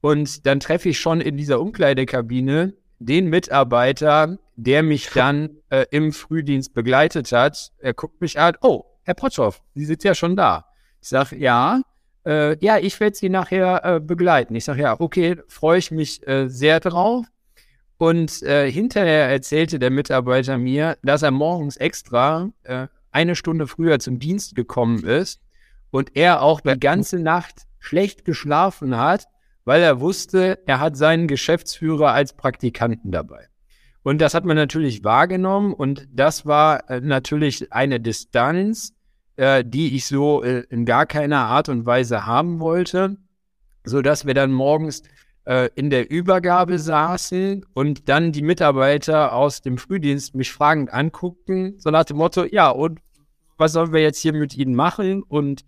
Und 0.00 0.46
dann 0.46 0.60
treffe 0.60 0.88
ich 0.88 0.98
schon 0.98 1.20
in 1.20 1.36
dieser 1.36 1.60
Umkleidekabine 1.60 2.74
den 2.98 3.26
Mitarbeiter, 3.28 4.38
der 4.56 4.82
mich 4.82 5.10
dann 5.14 5.50
äh, 5.70 5.86
im 5.90 6.12
Frühdienst 6.12 6.74
begleitet 6.74 7.32
hat. 7.32 7.72
Er 7.78 7.94
guckt 7.94 8.20
mich 8.20 8.38
an, 8.38 8.56
oh, 8.60 8.84
Herr 9.02 9.14
Potschow, 9.14 9.60
Sie 9.74 9.84
sind 9.84 10.04
ja 10.04 10.14
schon 10.14 10.36
da. 10.36 10.66
Ich 11.00 11.08
sage, 11.08 11.36
ja, 11.36 11.80
äh, 12.26 12.56
ja, 12.64 12.78
ich 12.78 12.98
werde 13.00 13.16
Sie 13.16 13.28
nachher 13.28 13.84
äh, 13.84 14.00
begleiten. 14.00 14.54
Ich 14.54 14.64
sage, 14.64 14.82
ja, 14.82 15.00
okay, 15.00 15.36
freue 15.48 15.78
ich 15.78 15.90
mich 15.90 16.26
äh, 16.26 16.48
sehr 16.48 16.80
drauf. 16.80 17.26
Und 17.96 18.42
äh, 18.42 18.70
hinterher 18.70 19.28
erzählte 19.28 19.78
der 19.78 19.90
Mitarbeiter 19.90 20.56
mir, 20.56 20.96
dass 21.02 21.22
er 21.22 21.30
morgens 21.30 21.76
extra 21.76 22.50
äh, 22.62 22.86
eine 23.10 23.34
Stunde 23.34 23.66
früher 23.66 23.98
zum 23.98 24.18
Dienst 24.18 24.54
gekommen 24.54 25.04
ist, 25.04 25.40
und 25.90 26.16
er 26.16 26.42
auch 26.42 26.60
die 26.60 26.78
ganze 26.78 27.18
Nacht 27.18 27.66
schlecht 27.78 28.24
geschlafen 28.24 28.96
hat, 28.96 29.26
weil 29.64 29.82
er 29.82 30.00
wusste, 30.00 30.58
er 30.66 30.80
hat 30.80 30.96
seinen 30.96 31.28
Geschäftsführer 31.28 32.12
als 32.12 32.32
Praktikanten 32.32 33.10
dabei. 33.10 33.48
Und 34.02 34.20
das 34.20 34.34
hat 34.34 34.44
man 34.44 34.56
natürlich 34.56 35.04
wahrgenommen 35.04 35.74
und 35.74 36.08
das 36.10 36.46
war 36.46 36.88
äh, 36.88 37.00
natürlich 37.00 37.72
eine 37.72 38.00
Distanz, 38.00 38.94
äh, 39.36 39.62
die 39.64 39.94
ich 39.94 40.06
so 40.06 40.42
äh, 40.42 40.64
in 40.70 40.86
gar 40.86 41.06
keiner 41.06 41.40
Art 41.40 41.68
und 41.68 41.84
Weise 41.84 42.26
haben 42.26 42.60
wollte, 42.60 43.16
so 43.84 44.00
dass 44.00 44.26
wir 44.26 44.34
dann 44.34 44.52
morgens 44.52 45.02
äh, 45.44 45.68
in 45.74 45.90
der 45.90 46.10
Übergabe 46.10 46.78
saßen 46.78 47.66
und 47.74 48.08
dann 48.08 48.32
die 48.32 48.42
Mitarbeiter 48.42 49.34
aus 49.34 49.60
dem 49.60 49.78
Frühdienst 49.78 50.34
mich 50.34 50.52
fragend 50.52 50.92
anguckten, 50.92 51.78
so 51.78 51.90
nach 51.90 52.04
dem 52.04 52.16
Motto, 52.16 52.44
ja, 52.44 52.70
und 52.70 53.00
was 53.58 53.72
sollen 53.72 53.92
wir 53.92 54.00
jetzt 54.00 54.20
hier 54.20 54.32
mit 54.32 54.56
Ihnen 54.56 54.74
machen? 54.74 55.22
Und 55.22 55.64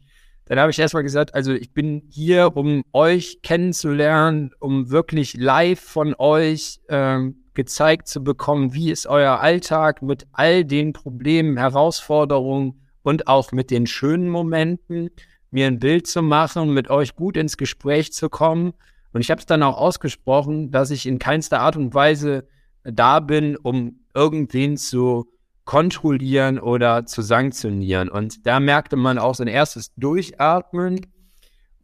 dann 0.47 0.59
habe 0.59 0.71
ich 0.71 0.79
erstmal 0.79 1.03
gesagt, 1.03 1.35
also 1.35 1.53
ich 1.53 1.73
bin 1.73 2.03
hier, 2.11 2.57
um 2.57 2.83
euch 2.93 3.43
kennenzulernen, 3.43 4.51
um 4.59 4.91
wirklich 4.91 5.35
live 5.35 5.81
von 5.81 6.15
euch 6.19 6.81
ähm, 6.89 7.45
gezeigt 7.55 8.09
zu 8.09 8.25
bekommen, 8.25 8.75
wie 8.75 8.91
ist 8.91 9.07
euer 9.07 9.41
Alltag 9.41 10.03
mit 10.03 10.27
all 10.33 10.65
den 10.65 10.93
Problemen, 10.93 11.57
Herausforderungen 11.57 12.81
und 13.03 13.29
auch 13.29 13.53
mit 13.53 13.71
den 13.71 13.87
schönen 13.87 14.29
Momenten, 14.29 15.11
mir 15.51 15.67
ein 15.67 15.79
Bild 15.79 16.07
zu 16.07 16.23
machen, 16.23 16.73
mit 16.73 16.91
euch 16.91 17.15
gut 17.15 17.37
ins 17.37 17.57
Gespräch 17.57 18.13
zu 18.13 18.29
kommen. 18.29 18.73
Und 19.13 19.21
ich 19.21 19.31
habe 19.31 19.39
es 19.39 19.47
dann 19.47 19.63
auch 19.63 19.77
ausgesprochen, 19.77 20.71
dass 20.71 20.91
ich 20.91 21.07
in 21.07 21.19
keinster 21.19 21.61
Art 21.61 21.77
und 21.77 21.95
Weise 21.95 22.49
da 22.85 23.21
bin, 23.21 23.57
um 23.57 24.01
irgendwen 24.15 24.77
zu 24.77 25.32
kontrollieren 25.65 26.59
oder 26.59 27.07
zu 27.07 27.23
sanktionieren. 27.23 28.09
Und 28.09 28.47
da 28.47 28.61
merkte 28.61 28.97
man 28.97 29.19
auch 29.19 29.35
sein 29.35 29.49
erstes 29.49 29.93
Durchatmen 29.97 31.01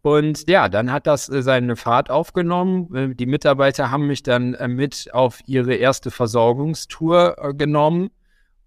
und 0.03 0.49
ja, 0.49 0.69
dann 0.69 0.93
hat 0.93 1.07
das 1.07 1.29
äh, 1.29 1.43
seine 1.43 1.77
Fahrt 1.77 2.11
aufgenommen. 2.11 2.95
Äh, 2.95 3.15
die 3.15 3.27
Mitarbeiter 3.27 3.91
haben 3.91 4.07
mich 4.07 4.23
dann 4.23 4.55
äh, 4.55 4.69
mit 4.69 5.09
auf 5.13 5.41
ihre 5.47 5.75
erste 5.75 6.11
Versorgungstour 6.11 7.55
genommen. 7.57 8.11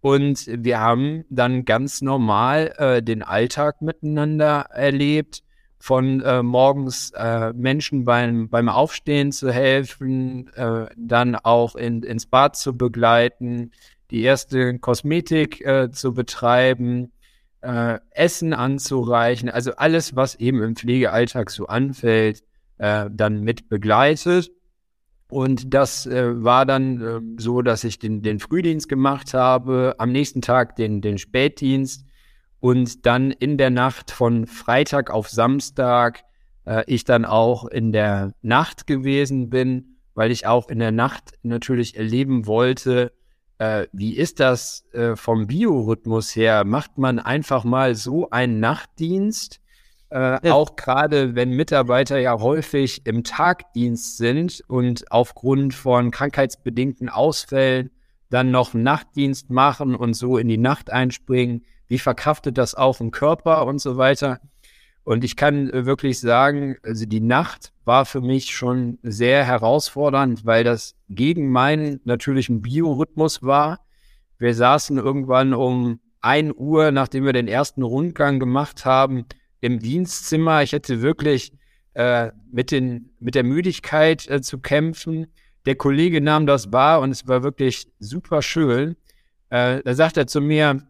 Und 0.02 0.48
wir 0.48 0.80
haben 0.80 1.26
dann 1.30 1.64
ganz 1.64 2.02
normal 2.02 2.74
äh, 2.78 3.04
den 3.04 3.24
Alltag 3.24 3.82
miteinander 3.82 4.68
erlebt, 4.72 5.44
von 5.80 6.22
äh, 6.22 6.44
morgens 6.44 7.12
äh, 7.16 7.54
Menschen 7.54 8.06
beim, 8.06 8.50
beim 8.50 8.70
Aufstehen 8.70 9.32
zu 9.32 9.52
helfen, 9.52 10.52
dann 10.96 11.36
auch 11.36 11.76
in, 11.76 12.04
ins 12.04 12.28
Bad 12.28 12.56
zu 12.56 12.78
begleiten, 12.78 13.72
die 14.12 14.22
erste 14.22 14.78
Kosmetik 14.80 15.66
zu 15.92 16.14
betreiben, 16.14 17.12
äh, 17.62 18.00
Essen 18.12 18.54
anzureichen, 18.54 19.50
also 19.50 19.76
alles, 19.76 20.16
was 20.16 20.36
eben 20.36 20.62
im 20.62 20.76
Pflegealltag 20.76 21.50
so 21.50 21.68
anfällt, 21.68 22.44
äh, 22.78 23.10
dann 23.12 23.42
mit 23.42 23.70
begleitet. 23.70 24.52
Und 25.30 25.74
das 25.74 26.06
äh, 26.08 26.44
war 26.44 26.66
dann 26.66 27.02
äh, 27.02 27.42
so, 27.42 27.62
dass 27.62 27.84
ich 27.84 28.00
den, 28.00 28.22
den 28.22 28.40
Frühdienst 28.40 28.90
gemacht 28.90 29.34
habe, 29.34 29.96
am 29.98 30.12
nächsten 30.12 30.42
Tag 30.42 30.76
den, 30.76 31.02
den 31.02 31.18
Spätdienst 31.18 32.06
und 32.60 33.06
dann 33.06 33.32
in 33.32 33.58
der 33.58 33.70
Nacht 33.70 34.12
von 34.12 34.46
Freitag 34.46 35.10
auf 35.10 35.30
Samstag 35.30 36.24
äh, 36.66 36.84
ich 36.88 37.06
dann 37.06 37.24
auch 37.24 37.66
in 37.66 37.94
der 37.94 38.34
Nacht 38.42 38.88
gewesen 38.88 39.50
bin, 39.50 39.98
weil 40.16 40.32
ich 40.32 40.48
auch 40.48 40.68
in 40.68 40.80
der 40.80 40.92
Nacht 40.92 41.36
natürlich 41.44 41.96
erleben 41.96 42.46
wollte, 42.46 43.14
äh, 43.62 43.88
wie 43.94 44.18
ist 44.18 44.40
das 44.40 44.86
äh, 44.92 45.16
vom 45.16 45.46
Biorhythmus 45.46 46.36
her? 46.36 46.64
Macht 46.66 46.98
man 46.98 47.20
einfach 47.20 47.64
mal 47.64 47.94
so 47.94 48.32
einen 48.32 48.60
Nachtdienst? 48.60 49.62
Äh, 50.10 50.48
ja. 50.48 50.54
Auch 50.56 50.76
gerade 50.76 51.36
wenn 51.36 51.52
Mitarbeiter 51.52 52.18
ja 52.18 52.40
häufig 52.40 53.06
im 53.06 53.24
Tagdienst 53.24 54.18
sind 54.18 54.64
und 54.68 55.12
aufgrund 55.12 55.76
von 55.76 56.10
krankheitsbedingten 56.10 57.08
Ausfällen 57.08 57.92
dann 58.32 58.50
noch 58.50 58.74
Nachtdienst 58.74 59.52
machen 59.52 59.94
und 59.94 60.16
so 60.16 60.40
in 60.40 60.48
die 60.48 60.58
Nacht 60.58 60.90
einspringen. 60.90 61.64
Wie 61.88 62.00
verkraftet 62.00 62.58
das 62.58 62.74
auch 62.74 63.00
im 63.00 63.12
Körper 63.12 63.68
und 63.68 63.80
so 63.80 63.96
weiter? 63.96 64.40
Und 65.04 65.24
ich 65.24 65.36
kann 65.36 65.70
äh, 65.70 65.86
wirklich 65.86 66.20
sagen, 66.20 66.78
also 66.84 67.06
die 67.06 67.22
Nacht 67.22 67.74
war 67.86 68.06
für 68.06 68.22
mich 68.22 68.56
schon 68.56 69.00
sehr 69.02 69.44
herausfordernd, 69.44 70.46
weil 70.46 70.64
das 70.64 70.96
gegen 71.10 71.50
meinen 71.50 72.00
natürlichen 72.04 72.62
Biorhythmus 72.62 73.42
war. 73.42 73.80
Wir 74.38 74.54
saßen 74.54 74.98
irgendwann 74.98 75.54
um 75.54 76.00
ein 76.22 76.54
Uhr, 76.56 76.92
nachdem 76.92 77.26
wir 77.26 77.34
den 77.34 77.48
ersten 77.48 77.82
Rundgang 77.82 78.40
gemacht 78.40 78.86
haben, 78.86 79.26
im 79.60 79.80
Dienstzimmer. 79.80 80.62
Ich 80.62 80.72
hätte 80.72 81.02
wirklich 81.02 81.52
äh, 81.94 82.32
mit, 82.52 82.72
den, 82.72 83.10
mit 83.20 83.36
der 83.36 83.44
Müdigkeit 83.44 84.28
äh, 84.30 84.42
zu 84.42 84.60
kämpfen. 84.60 85.28
Der 85.66 85.76
Kollege 85.76 86.22
nahm 86.22 86.46
das 86.46 86.72
wahr 86.72 87.02
und 87.02 87.12
es 87.12 87.28
war 87.28 87.44
wirklich 87.44 87.88
super 88.00 88.42
schön. 88.42 88.96
Äh, 89.50 89.82
da 89.84 89.94
sagt 89.96 90.18
er 90.18 90.28
zu 90.28 90.42
mir, 90.42 90.82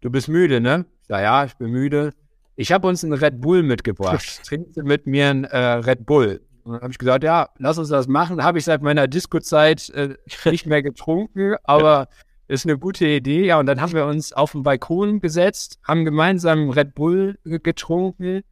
du 0.00 0.10
bist 0.10 0.28
müde, 0.28 0.60
ne? 0.60 0.86
Sag, 1.06 1.22
ja, 1.22 1.44
ich 1.44 1.54
bin 1.54 1.70
müde 1.70 2.12
ich 2.58 2.72
habe 2.72 2.88
uns 2.88 3.04
einen 3.04 3.12
Red 3.12 3.40
Bull 3.40 3.62
mitgebracht. 3.62 4.40
Trinkst 4.44 4.76
du 4.76 4.82
mit 4.82 5.06
mir 5.06 5.30
einen 5.30 5.44
äh, 5.44 5.56
Red 5.56 6.04
Bull? 6.04 6.40
Und 6.64 6.72
dann 6.72 6.82
habe 6.82 6.90
ich 6.90 6.98
gesagt, 6.98 7.22
ja, 7.22 7.50
lass 7.58 7.78
uns 7.78 7.88
das 7.88 8.08
machen. 8.08 8.42
Habe 8.42 8.58
ich 8.58 8.64
seit 8.64 8.82
meiner 8.82 9.06
Disco-Zeit 9.06 9.90
äh, 9.90 10.16
nicht 10.44 10.66
mehr 10.66 10.82
getrunken, 10.82 11.54
aber 11.62 12.08
ist 12.48 12.66
eine 12.66 12.76
gute 12.76 13.06
Idee. 13.06 13.46
Ja, 13.46 13.60
und 13.60 13.66
dann 13.66 13.80
haben 13.80 13.92
wir 13.92 14.06
uns 14.06 14.32
auf 14.32 14.52
den 14.52 14.64
Balkon 14.64 15.20
gesetzt, 15.20 15.78
haben 15.86 16.04
gemeinsam 16.04 16.70
Red 16.70 16.96
Bull 16.96 17.38
getrunken. 17.44 18.42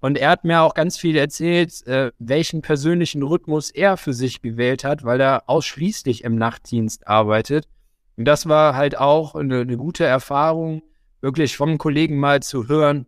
Und 0.00 0.18
er 0.18 0.30
hat 0.30 0.42
mir 0.42 0.62
auch 0.62 0.74
ganz 0.74 0.98
viel 0.98 1.16
erzählt, 1.16 1.86
äh, 1.86 2.10
welchen 2.18 2.62
persönlichen 2.62 3.22
Rhythmus 3.22 3.70
er 3.70 3.96
für 3.96 4.12
sich 4.12 4.42
gewählt 4.42 4.82
hat, 4.82 5.04
weil 5.04 5.20
er 5.20 5.44
ausschließlich 5.46 6.24
im 6.24 6.34
Nachtdienst 6.34 7.06
arbeitet. 7.06 7.68
Und 8.16 8.24
das 8.24 8.48
war 8.48 8.74
halt 8.74 8.98
auch 8.98 9.36
eine, 9.36 9.60
eine 9.60 9.76
gute 9.76 10.04
Erfahrung, 10.04 10.82
wirklich 11.20 11.56
vom 11.56 11.78
Kollegen 11.78 12.18
mal 12.18 12.42
zu 12.42 12.66
hören, 12.66 13.06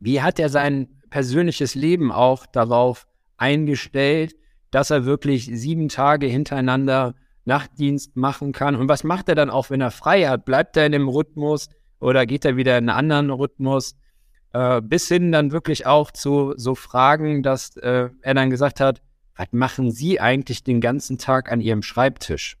wie 0.00 0.22
hat 0.22 0.38
er 0.38 0.48
sein 0.48 0.88
persönliches 1.10 1.74
Leben 1.74 2.10
auch 2.10 2.46
darauf 2.46 3.06
eingestellt, 3.36 4.34
dass 4.70 4.90
er 4.90 5.04
wirklich 5.04 5.46
sieben 5.46 5.88
Tage 5.88 6.26
hintereinander 6.26 7.14
Nachtdienst 7.44 8.16
machen 8.16 8.52
kann? 8.52 8.76
Und 8.76 8.88
was 8.88 9.04
macht 9.04 9.28
er 9.28 9.34
dann 9.34 9.50
auch, 9.50 9.70
wenn 9.70 9.80
er 9.80 9.90
frei 9.90 10.26
hat? 10.26 10.44
Bleibt 10.44 10.76
er 10.76 10.86
in 10.86 10.92
dem 10.92 11.08
Rhythmus 11.08 11.68
oder 12.00 12.26
geht 12.26 12.44
er 12.44 12.56
wieder 12.56 12.78
in 12.78 12.88
einen 12.88 12.98
anderen 12.98 13.30
Rhythmus? 13.30 13.94
Äh, 14.52 14.80
bis 14.82 15.06
hin 15.08 15.30
dann 15.30 15.52
wirklich 15.52 15.86
auch 15.86 16.10
zu 16.10 16.54
so 16.56 16.74
Fragen, 16.74 17.42
dass 17.42 17.76
äh, 17.76 18.08
er 18.22 18.34
dann 18.34 18.50
gesagt 18.50 18.80
hat, 18.80 19.00
was 19.36 19.48
machen 19.52 19.90
Sie 19.90 20.20
eigentlich 20.20 20.64
den 20.64 20.80
ganzen 20.80 21.18
Tag 21.18 21.52
an 21.52 21.60
Ihrem 21.60 21.82
Schreibtisch? 21.82 22.56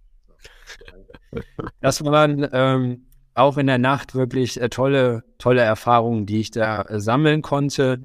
Das 1.80 2.04
waren 2.04 2.48
ähm, 2.52 3.06
auch 3.34 3.56
in 3.56 3.66
der 3.66 3.78
Nacht 3.78 4.14
wirklich 4.14 4.60
äh, 4.60 4.68
tolle, 4.68 5.24
tolle 5.38 5.62
Erfahrungen, 5.62 6.26
die 6.26 6.40
ich 6.40 6.50
da 6.50 6.82
äh, 6.82 7.00
sammeln 7.00 7.42
konnte. 7.42 8.04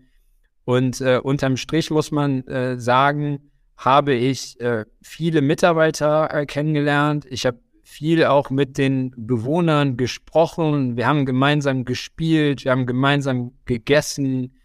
Und 0.64 1.02
äh, 1.02 1.20
unterm 1.22 1.58
Strich 1.58 1.92
muss 1.92 2.12
man 2.12 2.46
äh, 2.48 2.80
sagen, 2.80 3.52
habe 3.78 4.14
ich 4.14 4.60
äh, 4.62 4.86
viele 5.02 5.42
Mitarbeiter 5.42 6.34
äh, 6.34 6.46
kennengelernt. 6.46 7.26
Ich 7.30 7.46
habe 7.46 7.60
viel 7.84 8.26
auch 8.26 8.50
mit 8.50 8.78
den 8.78 9.14
Bewohnern 9.16 9.96
gesprochen. 9.96 10.98
Wir 10.98 11.08
haben 11.08 11.26
gemeinsam 11.26 11.86
gespielt, 11.86 12.66
wir 12.66 12.72
haben 12.72 12.88
gemeinsam 12.88 13.52
gegessen. 13.66 14.56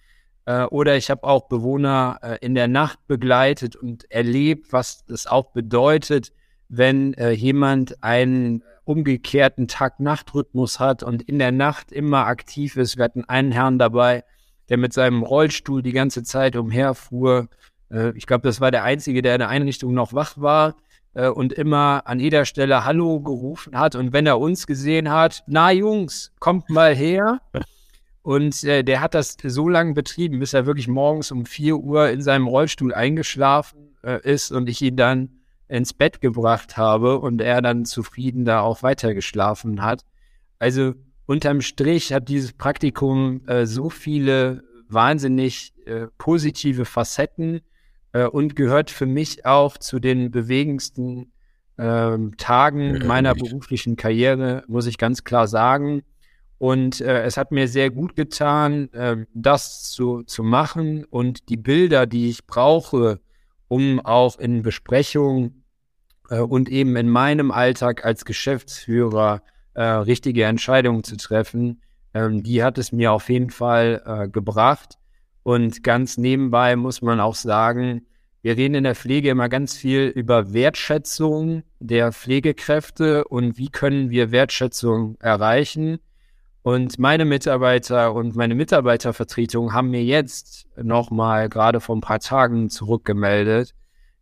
oder 0.71 0.97
ich 0.97 1.11
habe 1.11 1.25
auch 1.25 1.47
Bewohner 1.47 2.39
in 2.41 2.55
der 2.55 2.67
Nacht 2.67 3.07
begleitet 3.07 3.77
und 3.77 4.11
erlebt, 4.11 4.73
was 4.73 5.05
es 5.07 5.27
auch 5.27 5.53
bedeutet, 5.53 6.33
wenn 6.71 7.15
jemand 7.35 8.03
einen 8.03 8.65
umgekehrten 8.91 9.69
Tag-Nacht-Rhythmus 9.69 10.81
hat 10.81 11.05
und 11.05 11.23
in 11.23 11.39
der 11.39 11.53
Nacht 11.53 11.93
immer 11.93 12.27
aktiv 12.27 12.77
ist. 12.77 12.97
Wir 12.97 13.05
hatten 13.05 13.25
einen 13.25 13.53
Herrn 13.53 13.79
dabei, 13.79 14.25
der 14.69 14.79
mit 14.79 14.93
seinem 14.93 15.23
Rollstuhl 15.23 15.81
die 15.81 15.93
ganze 15.93 16.25
Zeit 16.25 16.57
umherfuhr. 16.57 17.49
Äh, 17.93 18.11
ich 18.17 18.27
glaube, 18.27 18.43
das 18.43 18.61
war 18.61 18.73
der 18.73 18.83
Einzige, 18.83 19.23
der 19.23 19.37
in 19.37 19.39
der 19.39 19.49
Einrichtung 19.49 19.95
noch 19.95 20.13
wach 20.13 20.39
war 20.39 20.75
äh, 21.15 21.29
und 21.29 21.53
immer 21.53 22.03
an 22.07 22.19
jeder 22.19 22.45
Stelle 22.45 22.85
Hallo 22.85 23.21
gerufen 23.21 23.79
hat. 23.79 23.95
Und 23.95 24.13
wenn 24.13 24.27
er 24.27 24.41
uns 24.41 24.67
gesehen 24.67 25.09
hat, 25.11 25.45
na 25.47 25.71
Jungs, 25.71 26.33
kommt 26.41 26.69
mal 26.69 26.95
her. 26.95 27.41
Und 28.23 28.65
äh, 28.65 28.85
der 28.85 29.01
hat 29.01 29.15
das 29.15 29.39
so 29.43 29.67
lange 29.67 29.95
betrieben, 29.95 30.41
bis 30.41 30.53
er 30.53 30.67
wirklich 30.67 30.89
morgens 30.89 31.31
um 31.31 31.47
4 31.47 31.79
Uhr 31.79 32.11
in 32.11 32.21
seinem 32.21 32.49
Rollstuhl 32.49 32.93
eingeschlafen 32.93 33.97
äh, 34.05 34.21
ist 34.31 34.53
und 34.53 34.69
ich 34.69 34.83
ihn 34.83 34.97
dann 34.97 35.40
ins 35.71 35.93
Bett 35.93 36.21
gebracht 36.21 36.77
habe 36.77 37.19
und 37.19 37.41
er 37.41 37.63
dann 37.63 37.85
zufrieden 37.85 38.45
da 38.45 38.61
auch 38.61 38.83
weitergeschlafen 38.83 39.83
hat. 39.83 40.05
Also 40.59 40.95
unterm 41.27 41.61
Strich 41.61 42.13
hat 42.13 42.29
dieses 42.29 42.53
Praktikum 42.53 43.47
äh, 43.47 43.67
so 43.67 43.89
viele 43.89 44.65
wahnsinnig 44.89 45.73
äh, 45.87 46.09
positive 46.19 46.85
Facetten 46.85 47.61
äh, 48.13 48.25
und 48.25 48.57
gehört 48.57 48.91
für 48.91 49.07
mich 49.07 49.47
auch 49.47 49.79
zu 49.79 50.01
den 50.01 50.33
bewegendsten 50.33 51.33
ähm, 51.79 52.37
Tagen 52.37 53.07
meiner 53.07 53.35
beruflichen 53.35 53.97
Karriere, 53.97 54.65
muss 54.67 54.87
ich 54.87 54.99
ganz 54.99 55.23
klar 55.23 55.47
sagen. 55.47 56.03
Und 56.59 57.01
äh, 57.01 57.23
es 57.23 57.37
hat 57.37 57.53
mir 57.53 57.69
sehr 57.69 57.91
gut 57.91 58.17
getan, 58.17 58.93
äh, 58.93 59.25
das 59.33 59.91
zu, 59.91 60.25
zu 60.25 60.43
machen 60.43 61.05
und 61.05 61.49
die 61.49 61.57
Bilder, 61.57 62.07
die 62.07 62.29
ich 62.29 62.47
brauche, 62.47 63.21
um 63.69 64.01
auch 64.01 64.37
in 64.39 64.63
Besprechungen 64.63 65.60
äh, 66.31 66.41
und 66.41 66.69
eben 66.71 66.97
in 66.97 67.09
meinem 67.09 67.51
Alltag 67.51 68.05
als 68.05 68.25
Geschäftsführer 68.25 69.43
äh, 69.75 69.83
richtige 69.83 70.45
Entscheidungen 70.45 71.05
zu 71.05 71.17
treffen, 71.17 71.83
ähm, 72.15 72.43
die 72.43 72.65
hat 72.65 72.79
es 72.79 72.93
mir 72.93 73.13
auf 73.13 73.29
jeden 73.29 73.51
Fall 73.51 74.03
äh, 74.07 74.29
gebracht. 74.29 74.97
Und 75.43 75.83
ganz 75.83 76.17
nebenbei 76.17 76.77
muss 76.77 77.03
man 77.03 77.21
auch 77.21 77.35
sagen, 77.35 78.07
wir 78.43 78.57
reden 78.57 78.75
in 78.75 78.85
der 78.85 78.95
Pflege 78.95 79.29
immer 79.29 79.49
ganz 79.51 79.77
viel 79.77 80.07
über 80.07 80.55
Wertschätzung 80.55 81.63
der 81.79 82.13
Pflegekräfte 82.13 83.25
und 83.25 83.59
wie 83.59 83.69
können 83.69 84.11
wir 84.11 84.31
Wertschätzung 84.31 85.17
erreichen. 85.21 85.99
Und 86.63 86.99
meine 86.99 87.25
Mitarbeiter 87.25 88.15
und 88.15 88.37
meine 88.37 88.55
Mitarbeitervertretung 88.55 89.73
haben 89.73 89.91
mir 89.91 90.05
jetzt 90.05 90.67
nochmal 90.77 91.49
gerade 91.49 91.81
vor 91.81 91.97
ein 91.97 92.03
paar 92.03 92.21
Tagen 92.21 92.71
zurückgemeldet, 92.71 93.75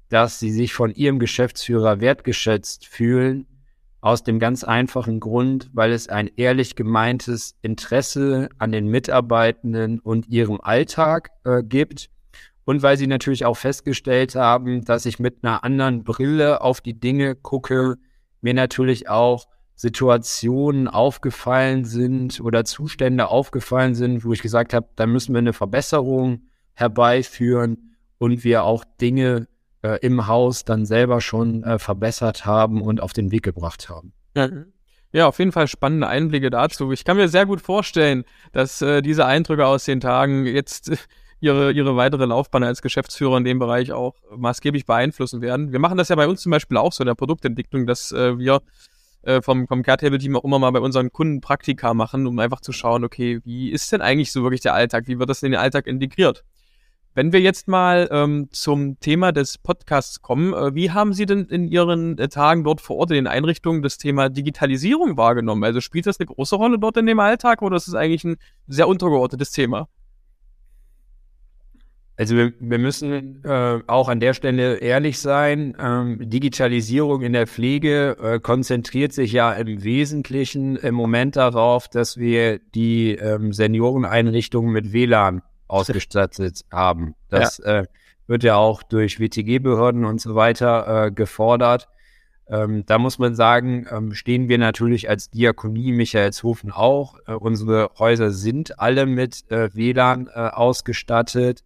dass 0.08 0.38
sie 0.38 0.50
sich 0.50 0.72
von 0.72 0.92
ihrem 0.92 1.18
Geschäftsführer 1.18 2.00
wertgeschätzt 2.00 2.86
fühlen 2.86 3.46
aus 4.00 4.22
dem 4.22 4.38
ganz 4.38 4.64
einfachen 4.64 5.20
Grund, 5.20 5.70
weil 5.72 5.92
es 5.92 6.08
ein 6.08 6.30
ehrlich 6.36 6.76
gemeintes 6.76 7.56
Interesse 7.62 8.48
an 8.58 8.70
den 8.70 8.86
Mitarbeitenden 8.86 9.98
und 9.98 10.28
ihrem 10.28 10.60
Alltag 10.60 11.30
äh, 11.44 11.62
gibt. 11.62 12.08
Und 12.64 12.82
weil 12.82 12.96
sie 12.98 13.06
natürlich 13.06 13.44
auch 13.44 13.56
festgestellt 13.56 14.34
haben, 14.34 14.84
dass 14.84 15.06
ich 15.06 15.18
mit 15.18 15.38
einer 15.42 15.64
anderen 15.64 16.04
Brille 16.04 16.60
auf 16.60 16.80
die 16.80 16.98
Dinge 16.98 17.34
gucke, 17.34 17.96
mir 18.40 18.54
natürlich 18.54 19.08
auch 19.08 19.46
Situationen 19.74 20.86
aufgefallen 20.86 21.84
sind 21.84 22.40
oder 22.40 22.64
Zustände 22.64 23.28
aufgefallen 23.28 23.94
sind, 23.94 24.24
wo 24.24 24.32
ich 24.32 24.42
gesagt 24.42 24.74
habe, 24.74 24.88
da 24.96 25.06
müssen 25.06 25.34
wir 25.34 25.38
eine 25.38 25.52
Verbesserung 25.52 26.42
herbeiführen 26.74 27.96
und 28.18 28.44
wir 28.44 28.64
auch 28.64 28.84
Dinge 29.00 29.48
äh, 29.82 29.98
im 30.00 30.26
Haus 30.26 30.64
dann 30.64 30.86
selber 30.86 31.20
schon 31.20 31.62
äh, 31.64 31.78
verbessert 31.78 32.46
haben 32.46 32.82
und 32.82 33.00
auf 33.00 33.12
den 33.12 33.30
Weg 33.30 33.42
gebracht 33.42 33.88
haben. 33.88 34.12
Ja. 35.12 35.26
auf 35.26 35.38
jeden 35.38 35.52
Fall 35.52 35.68
spannende 35.68 36.06
Einblicke 36.06 36.50
dazu. 36.50 36.92
Ich 36.92 37.04
kann 37.04 37.16
mir 37.16 37.28
sehr 37.28 37.46
gut 37.46 37.60
vorstellen, 37.60 38.24
dass 38.52 38.82
äh, 38.82 39.02
diese 39.02 39.24
Eindrücke 39.24 39.66
aus 39.66 39.84
den 39.84 40.00
Tagen 40.00 40.46
jetzt 40.46 40.92
ihre, 41.40 41.72
ihre 41.72 41.96
weitere 41.96 42.26
Laufbahn 42.26 42.64
als 42.64 42.82
Geschäftsführer 42.82 43.38
in 43.38 43.44
dem 43.44 43.58
Bereich 43.58 43.92
auch 43.92 44.14
maßgeblich 44.36 44.86
beeinflussen 44.86 45.40
werden. 45.40 45.72
Wir 45.72 45.78
machen 45.78 45.96
das 45.96 46.08
ja 46.08 46.16
bei 46.16 46.26
uns 46.26 46.42
zum 46.42 46.50
Beispiel 46.50 46.76
auch 46.76 46.92
so 46.92 47.02
in 47.02 47.06
der 47.06 47.14
Produktentwicklung, 47.14 47.86
dass 47.86 48.12
äh, 48.12 48.38
wir 48.38 48.60
äh, 49.22 49.42
vom, 49.42 49.66
vom 49.66 49.82
Care-Table-Team 49.82 50.36
auch 50.36 50.44
immer 50.44 50.58
mal 50.58 50.70
bei 50.70 50.80
unseren 50.80 51.12
Kunden 51.12 51.40
Praktika 51.40 51.94
machen, 51.94 52.26
um 52.26 52.38
einfach 52.38 52.60
zu 52.60 52.72
schauen, 52.72 53.04
okay, 53.04 53.40
wie 53.44 53.70
ist 53.70 53.92
denn 53.92 54.00
eigentlich 54.00 54.32
so 54.32 54.42
wirklich 54.42 54.60
der 54.60 54.74
Alltag? 54.74 55.06
Wie 55.06 55.18
wird 55.18 55.30
das 55.30 55.42
in 55.42 55.52
den 55.52 55.60
Alltag 55.60 55.86
integriert? 55.86 56.44
Wenn 57.18 57.32
wir 57.32 57.40
jetzt 57.40 57.66
mal 57.66 58.08
ähm, 58.12 58.46
zum 58.52 59.00
Thema 59.00 59.32
des 59.32 59.58
Podcasts 59.58 60.22
kommen, 60.22 60.54
äh, 60.54 60.72
wie 60.76 60.92
haben 60.92 61.12
Sie 61.12 61.26
denn 61.26 61.46
in 61.46 61.66
Ihren 61.66 62.16
äh, 62.16 62.28
Tagen 62.28 62.62
dort 62.62 62.80
vor 62.80 62.94
Ort 62.94 63.10
in 63.10 63.16
den 63.16 63.26
Einrichtungen 63.26 63.82
das 63.82 63.98
Thema 63.98 64.28
Digitalisierung 64.28 65.16
wahrgenommen? 65.16 65.64
Also 65.64 65.80
spielt 65.80 66.06
das 66.06 66.20
eine 66.20 66.26
große 66.26 66.54
Rolle 66.54 66.78
dort 66.78 66.96
in 66.96 67.06
dem 67.06 67.18
Alltag 67.18 67.60
oder 67.62 67.74
ist 67.74 67.88
es 67.88 67.94
eigentlich 67.94 68.22
ein 68.22 68.36
sehr 68.68 68.86
untergeordnetes 68.86 69.50
Thema? 69.50 69.88
Also 72.16 72.36
wir, 72.36 72.52
wir 72.60 72.78
müssen 72.78 73.42
äh, 73.44 73.80
auch 73.88 74.08
an 74.08 74.20
der 74.20 74.32
Stelle 74.32 74.76
ehrlich 74.76 75.18
sein. 75.18 75.76
Ähm, 75.80 76.20
Digitalisierung 76.20 77.22
in 77.22 77.32
der 77.32 77.48
Pflege 77.48 78.16
äh, 78.22 78.38
konzentriert 78.38 79.12
sich 79.12 79.32
ja 79.32 79.52
im 79.54 79.82
Wesentlichen 79.82 80.76
im 80.76 80.94
Moment 80.94 81.34
darauf, 81.34 81.88
dass 81.88 82.16
wir 82.16 82.60
die 82.76 83.16
ähm, 83.16 83.52
Senioreneinrichtungen 83.52 84.70
mit 84.70 84.92
WLAN 84.92 85.42
ausgestattet 85.68 86.64
haben. 86.72 87.14
Das 87.28 87.58
ja. 87.58 87.80
äh, 87.80 87.86
wird 88.26 88.42
ja 88.42 88.56
auch 88.56 88.82
durch 88.82 89.20
WTG-Behörden 89.20 90.04
und 90.04 90.20
so 90.20 90.34
weiter 90.34 91.06
äh, 91.06 91.10
gefordert. 91.10 91.88
Ähm, 92.50 92.84
da 92.86 92.98
muss 92.98 93.18
man 93.18 93.34
sagen, 93.34 93.86
ähm, 93.90 94.14
stehen 94.14 94.48
wir 94.48 94.58
natürlich 94.58 95.08
als 95.08 95.30
Diakonie 95.30 95.92
Michaelshofen 95.92 96.72
auch. 96.72 97.18
Äh, 97.26 97.32
unsere 97.32 97.90
Häuser 97.98 98.30
sind 98.30 98.78
alle 98.78 99.04
mit 99.04 99.50
äh, 99.50 99.74
WLAN 99.74 100.28
äh, 100.28 100.48
ausgestattet. 100.48 101.62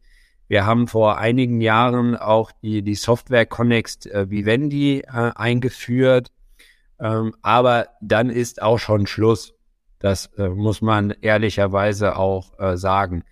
Wir 0.48 0.66
haben 0.66 0.88
vor 0.88 1.18
einigen 1.18 1.60
Jahren 1.60 2.16
auch 2.16 2.50
die, 2.62 2.82
die 2.82 2.96
Software 2.96 3.46
Connext 3.46 4.06
äh, 4.06 4.28
Vivendi 4.28 5.00
äh, 5.00 5.30
eingeführt. 5.34 6.32
Ähm, 6.98 7.34
aber 7.42 7.88
dann 8.00 8.28
ist 8.28 8.60
auch 8.60 8.78
schon 8.78 9.06
Schluss. 9.06 9.54
Das 10.00 10.26
äh, 10.36 10.48
muss 10.48 10.82
man 10.82 11.14
ehrlicherweise 11.20 12.16
auch 12.16 12.52
sagen. 12.74 13.22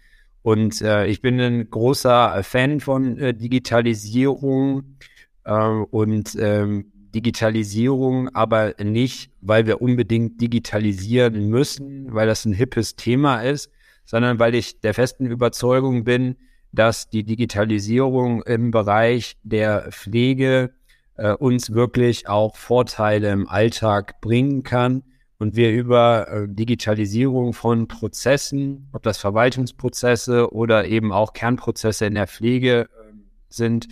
Und 0.42 0.80
äh, 0.80 1.06
ich 1.06 1.20
bin 1.20 1.40
ein 1.40 1.68
großer 1.68 2.42
Fan 2.42 2.80
von 2.80 3.18
äh, 3.18 3.34
Digitalisierung 3.34 4.96
äh, 5.44 5.52
und 5.54 6.36
ähm, 6.40 6.92
Digitalisierung, 7.14 8.28
aber 8.34 8.74
nicht, 8.82 9.32
weil 9.40 9.66
wir 9.66 9.82
unbedingt 9.82 10.40
digitalisieren 10.40 11.48
müssen, 11.48 12.14
weil 12.14 12.26
das 12.26 12.44
ein 12.44 12.52
hippes 12.52 12.96
Thema 12.96 13.42
ist, 13.42 13.70
sondern 14.04 14.38
weil 14.38 14.54
ich 14.54 14.80
der 14.80 14.94
festen 14.94 15.26
Überzeugung 15.26 16.04
bin, 16.04 16.36
dass 16.72 17.10
die 17.10 17.24
Digitalisierung 17.24 18.42
im 18.42 18.70
Bereich 18.70 19.36
der 19.42 19.90
Pflege 19.90 20.70
äh, 21.16 21.32
uns 21.32 21.72
wirklich 21.72 22.28
auch 22.28 22.56
Vorteile 22.56 23.30
im 23.30 23.48
Alltag 23.48 24.20
bringen 24.20 24.62
kann 24.62 25.02
und 25.40 25.56
wir 25.56 25.72
über 25.72 26.28
äh, 26.28 26.46
Digitalisierung 26.48 27.54
von 27.54 27.88
Prozessen, 27.88 28.90
ob 28.92 29.02
das 29.02 29.16
Verwaltungsprozesse 29.16 30.52
oder 30.52 30.86
eben 30.86 31.12
auch 31.12 31.32
Kernprozesse 31.32 32.04
in 32.04 32.14
der 32.14 32.26
Pflege 32.26 32.82
äh, 32.82 33.12
sind, 33.48 33.88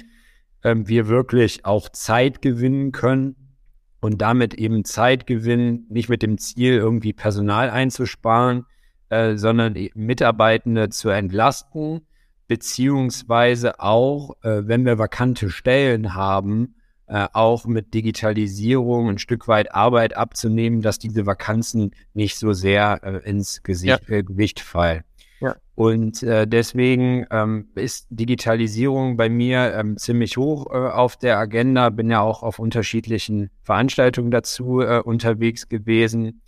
äh, 0.63 0.75
wir 0.77 1.09
wirklich 1.09 1.65
auch 1.65 1.89
Zeit 1.89 2.43
gewinnen 2.43 2.93
können 2.93 3.35
und 4.01 4.21
damit 4.21 4.55
eben 4.55 4.85
Zeit 4.85 5.27
gewinnen, 5.27 5.87
nicht 5.89 6.11
mit 6.11 6.23
dem 6.23 6.37
Ziel, 6.37 6.75
irgendwie 6.75 7.15
Personal 7.15 7.71
einzusparen, 7.71 8.67
äh, 9.09 9.37
sondern 9.37 9.75
Mitarbeitende 9.95 10.91
zu 10.91 11.09
entlasten, 11.09 12.03
beziehungsweise 12.47 13.81
auch, 13.81 14.37
äh, 14.43 14.69
wenn 14.69 14.85
wir 14.85 14.99
vakante 14.99 15.49
Stellen 15.49 16.15
haben, 16.15 16.75
äh, 17.09 17.29
auch 17.33 17.67
mit 17.67 17.95
Digitalisierung 17.95 19.09
ein 19.09 19.19
Stück 19.19 19.49
weit 19.49 19.75
Arbeit 19.75 20.17
abzunehmen, 20.17 20.83
dass 20.83 20.99
diese 20.99 21.27
Vakanzen 21.27 21.93
nicht 22.15 22.37
so 22.37 22.53
sehr 22.53 23.01
äh, 23.03 23.29
ins 23.29 23.63
Gesicht, 23.63 24.09
ja. 24.09 24.17
äh, 24.17 24.23
Gewicht 24.23 24.61
fallen. 24.61 25.03
Ja. 25.41 25.57
Und 25.75 26.23
äh, 26.23 26.47
deswegen 26.47 27.25
ähm, 27.31 27.69
ist 27.75 28.07
Digitalisierung 28.11 29.17
bei 29.17 29.29
mir 29.29 29.73
ähm, 29.75 29.97
ziemlich 29.97 30.37
hoch 30.37 30.67
äh, 30.67 30.77
auf 30.77 31.17
der 31.17 31.39
Agenda. 31.39 31.91
Bin 31.91 32.11
ja 32.11 32.21
auch 32.21 32.43
auf 32.43 32.59
unterschiedlichen 32.59 33.51
Veranstaltungen 33.63 34.31
dazu 34.31 34.81
äh, 34.81 35.01
unterwegs 35.01 35.69
gewesen. 35.69 36.43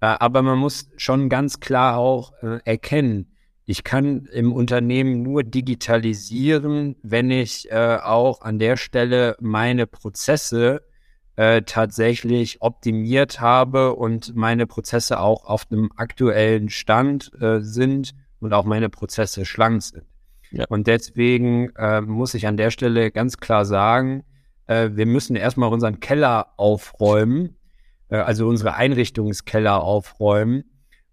Äh, 0.00 0.06
aber 0.06 0.42
man 0.42 0.58
muss 0.58 0.88
schon 0.96 1.28
ganz 1.28 1.60
klar 1.60 1.96
auch 1.98 2.32
äh, 2.42 2.60
erkennen, 2.64 3.32
ich 3.66 3.82
kann 3.82 4.26
im 4.26 4.52
Unternehmen 4.52 5.22
nur 5.22 5.42
digitalisieren, 5.42 6.94
wenn 7.02 7.32
ich 7.32 7.70
äh, 7.70 7.98
auch 8.00 8.42
an 8.42 8.60
der 8.60 8.76
Stelle 8.76 9.36
meine 9.40 9.88
Prozesse 9.88 10.82
äh, 11.34 11.62
tatsächlich 11.62 12.62
optimiert 12.62 13.40
habe 13.40 13.94
und 13.94 14.36
meine 14.36 14.68
Prozesse 14.68 15.18
auch 15.18 15.44
auf 15.44 15.66
einem 15.70 15.90
aktuellen 15.96 16.70
Stand 16.70 17.32
äh, 17.40 17.60
sind 17.60 18.14
und 18.38 18.52
auch 18.52 18.64
meine 18.64 18.88
Prozesse 18.88 19.44
schlank 19.44 19.82
sind. 19.82 20.04
Ja. 20.52 20.64
Und 20.68 20.86
deswegen 20.86 21.70
äh, 21.74 22.00
muss 22.00 22.34
ich 22.34 22.46
an 22.46 22.56
der 22.56 22.70
Stelle 22.70 23.10
ganz 23.10 23.38
klar 23.38 23.64
sagen, 23.64 24.22
äh, 24.68 24.90
wir 24.92 25.06
müssen 25.06 25.34
erstmal 25.34 25.72
unseren 25.72 25.98
Keller 25.98 26.52
aufräumen, 26.56 27.56
äh, 28.10 28.16
also 28.18 28.46
unsere 28.46 28.74
Einrichtungskeller 28.74 29.82
aufräumen, 29.82 30.62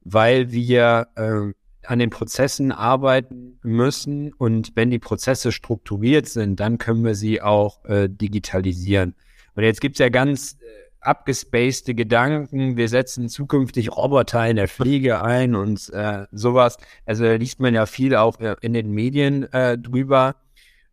weil 0.03 0.51
wir 0.51 1.07
äh, 1.15 1.53
an 1.85 1.99
den 1.99 2.09
Prozessen 2.09 2.71
arbeiten 2.71 3.59
müssen 3.63 4.33
und 4.33 4.71
wenn 4.75 4.89
die 4.89 4.99
Prozesse 4.99 5.51
strukturiert 5.51 6.27
sind, 6.27 6.59
dann 6.59 6.77
können 6.77 7.03
wir 7.03 7.15
sie 7.15 7.41
auch 7.41 7.83
äh, 7.85 8.07
digitalisieren. 8.09 9.15
Und 9.55 9.63
jetzt 9.63 9.81
gibt's 9.81 9.99
ja 9.99 10.09
ganz 10.09 10.53
äh, 10.53 10.83
abgespacede 11.01 11.95
Gedanken, 11.95 12.77
wir 12.77 12.87
setzen 12.87 13.29
zukünftig 13.29 13.95
Roboter 13.95 14.47
in 14.47 14.55
der 14.55 14.67
Pflege 14.67 15.21
ein 15.21 15.55
und 15.55 15.89
äh, 15.93 16.25
sowas. 16.31 16.77
Also 17.05 17.25
da 17.25 17.33
liest 17.33 17.59
man 17.59 17.73
ja 17.73 17.85
viel 17.85 18.15
auch 18.15 18.39
äh, 18.39 18.55
in 18.61 18.73
den 18.73 18.91
Medien 18.91 19.51
äh, 19.53 19.77
drüber. 19.77 20.35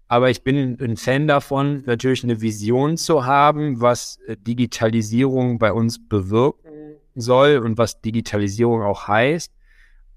Aber 0.08 0.28
ich 0.28 0.42
bin 0.42 0.76
ein 0.80 0.96
Fan 0.96 1.28
davon, 1.28 1.84
natürlich 1.86 2.24
eine 2.24 2.40
Vision 2.40 2.96
zu 2.96 3.26
haben, 3.26 3.80
was 3.80 4.18
äh, 4.26 4.36
Digitalisierung 4.36 5.58
bei 5.60 5.72
uns 5.72 6.04
bewirken 6.08 6.96
soll 7.14 7.58
und 7.58 7.78
was 7.78 8.00
Digitalisierung 8.00 8.82
auch 8.82 9.06
heißt. 9.06 9.52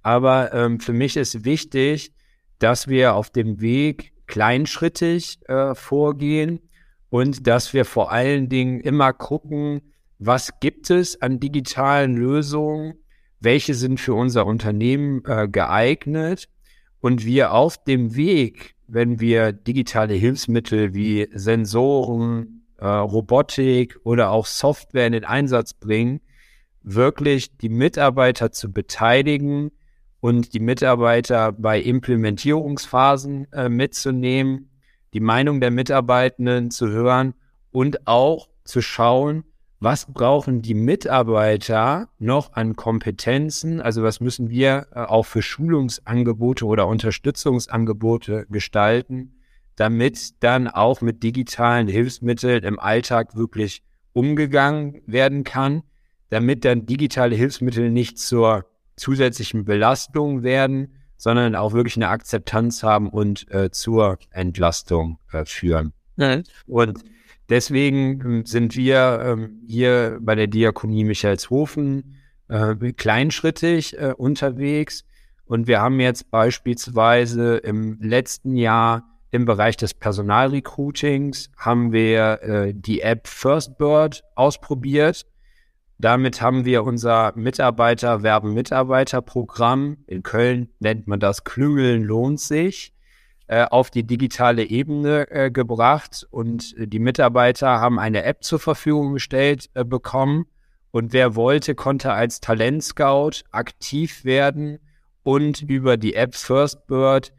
Aber 0.04 0.54
ähm, 0.54 0.80
für 0.80 0.94
mich 0.94 1.18
ist 1.18 1.46
wichtig, 1.46 2.14
dass 2.60 2.88
wir 2.88 3.16
auf 3.16 3.30
dem 3.30 3.62
Weg 3.62 4.14
kleinschrittig 4.28 5.40
äh, 5.48 5.74
vorgehen 5.76 6.60
und 7.10 7.48
dass 7.48 7.74
wir 7.74 7.86
vor 7.86 8.12
allen 8.12 8.50
Dingen 8.50 8.82
immer 8.82 9.14
gucken, 9.14 9.82
was 10.20 10.60
gibt 10.60 10.90
es 10.90 11.22
an 11.22 11.40
digitalen 11.40 12.16
Lösungen, 12.16 12.96
welche 13.40 13.74
sind 13.74 14.00
für 14.00 14.14
unser 14.14 14.46
Unternehmen 14.46 15.24
äh, 15.26 15.48
geeignet 15.50 16.48
und 17.00 17.26
wir 17.26 17.54
auf 17.54 17.84
dem 17.84 18.16
Weg, 18.16 18.76
wenn 18.88 19.20
wir 19.20 19.52
digitale 19.52 20.14
Hilfsmittel 20.14 20.94
wie 20.94 21.28
Sensoren, 21.34 22.66
äh, 22.78 22.86
Robotik 22.88 23.98
oder 24.04 24.32
auch 24.32 24.46
Software 24.46 25.08
in 25.08 25.14
den 25.14 25.26
Einsatz 25.26 25.74
bringen, 25.74 26.22
wirklich 26.82 27.58
die 27.58 27.70
Mitarbeiter 27.70 28.52
zu 28.52 28.72
beteiligen 28.72 29.72
und 30.24 30.54
die 30.54 30.62
Mitarbeiter 30.62 31.52
bei 31.52 31.82
Implementierungsphasen 31.82 33.52
äh, 33.52 33.68
mitzunehmen, 33.68 34.70
die 35.14 35.20
Meinung 35.20 35.60
der 35.60 35.70
Mitarbeitenden 35.70 36.72
zu 36.72 36.88
hören 36.88 37.34
und 37.72 38.08
auch 38.08 38.48
zu 38.64 38.82
schauen, 38.82 39.44
was 39.82 40.14
brauchen 40.14 40.62
die 40.62 40.76
Mitarbeiter 40.76 42.08
noch 42.20 42.54
an 42.54 42.78
Kompetenzen? 42.78 43.82
Also 43.82 44.02
was 44.02 44.22
müssen 44.22 44.50
wir 44.50 44.88
äh, 44.96 45.00
auch 45.00 45.26
für 45.26 45.42
Schulungsangebote 45.42 46.66
oder 46.66 46.88
Unterstützungsangebote 46.88 48.46
gestalten, 48.50 49.36
damit 49.76 50.42
dann 50.42 50.70
auch 50.70 51.02
mit 51.02 51.22
digitalen 51.22 51.90
Hilfsmitteln 51.90 52.64
im 52.64 52.80
Alltag 52.80 53.36
wirklich 53.36 53.84
umgegangen 54.14 55.02
werden 55.06 55.44
kann, 55.44 55.84
damit 56.30 56.64
dann 56.64 56.86
digitale 56.86 57.36
Hilfsmittel 57.36 57.92
nicht 57.92 58.18
zur 58.20 58.64
zusätzlichen 58.96 59.66
Belastung 59.66 60.44
werden, 60.44 60.96
sondern 61.18 61.56
auch 61.56 61.74
wirklich 61.74 61.96
eine 61.96 62.10
Akzeptanz 62.10 62.84
haben 62.84 63.10
und 63.10 63.50
äh, 63.52 63.72
zur 63.72 64.20
Entlastung 64.32 65.20
äh, 65.32 65.46
führen. 65.46 65.94
Ja. 66.18 66.42
Und 66.68 67.04
Deswegen 67.50 68.22
ähm, 68.22 68.46
sind 68.46 68.76
wir 68.76 69.22
ähm, 69.24 69.62
hier 69.68 70.18
bei 70.22 70.36
der 70.36 70.48
Diakonie 70.48 71.04
Michaelshofen 71.04 72.16
äh, 72.48 72.76
kleinschrittig 72.94 73.98
äh, 73.98 74.14
unterwegs. 74.18 75.04
Und 75.46 75.68
wir 75.68 75.82
haben 75.82 76.00
jetzt 76.00 76.32
beispielsweise 76.32 77.58
im 77.58 78.00
letzten 78.02 78.56
Jahr 78.56 79.04
im 79.32 79.46
Bereich 79.46 79.78
des 79.78 79.94
Personalrecruitings 79.94 81.50
haben 81.58 81.92
wir 81.92 82.42
äh, 82.44 82.74
die 82.74 83.02
App 83.02 83.28
Firstbird 83.28 84.24
ausprobiert. 84.36 85.26
Damit 86.04 86.42
haben 86.42 86.66
wir 86.66 86.84
unser 86.84 87.32
Mitarbeiter 87.38 88.24
werben 88.24 88.54
Mitarbeiter 88.54 89.22
Programm. 89.22 90.00
In 90.06 90.22
Köln 90.22 90.68
nennt 90.80 91.08
man 91.08 91.22
das 91.22 91.46
Klüngeln 91.46 92.04
lohnt 92.04 92.42
sich. 92.42 92.94
Äh, 93.48 93.68
auf 93.72 93.90
die 93.90 94.06
digitale 94.06 94.66
Ebene 94.66 95.32
äh, 95.32 95.50
gebracht 95.50 96.28
und 96.30 96.76
die 96.78 97.00
Mitarbeiter 97.00 97.80
haben 97.80 98.00
eine 98.00 98.24
App 98.26 98.44
zur 98.44 98.60
Verfügung 98.60 99.14
gestellt 99.14 99.70
äh, 99.76 99.86
bekommen 99.86 100.46
und 100.92 101.14
wer 101.14 101.38
wollte, 101.38 101.74
konnte 101.74 102.12
als 102.12 102.42
Talentscout 102.42 103.46
aktiv 103.52 104.26
werden 104.26 104.80
und 105.24 105.62
über 105.62 105.96
die 105.96 106.16
App 106.16 106.36
Firstbird 106.36 107.32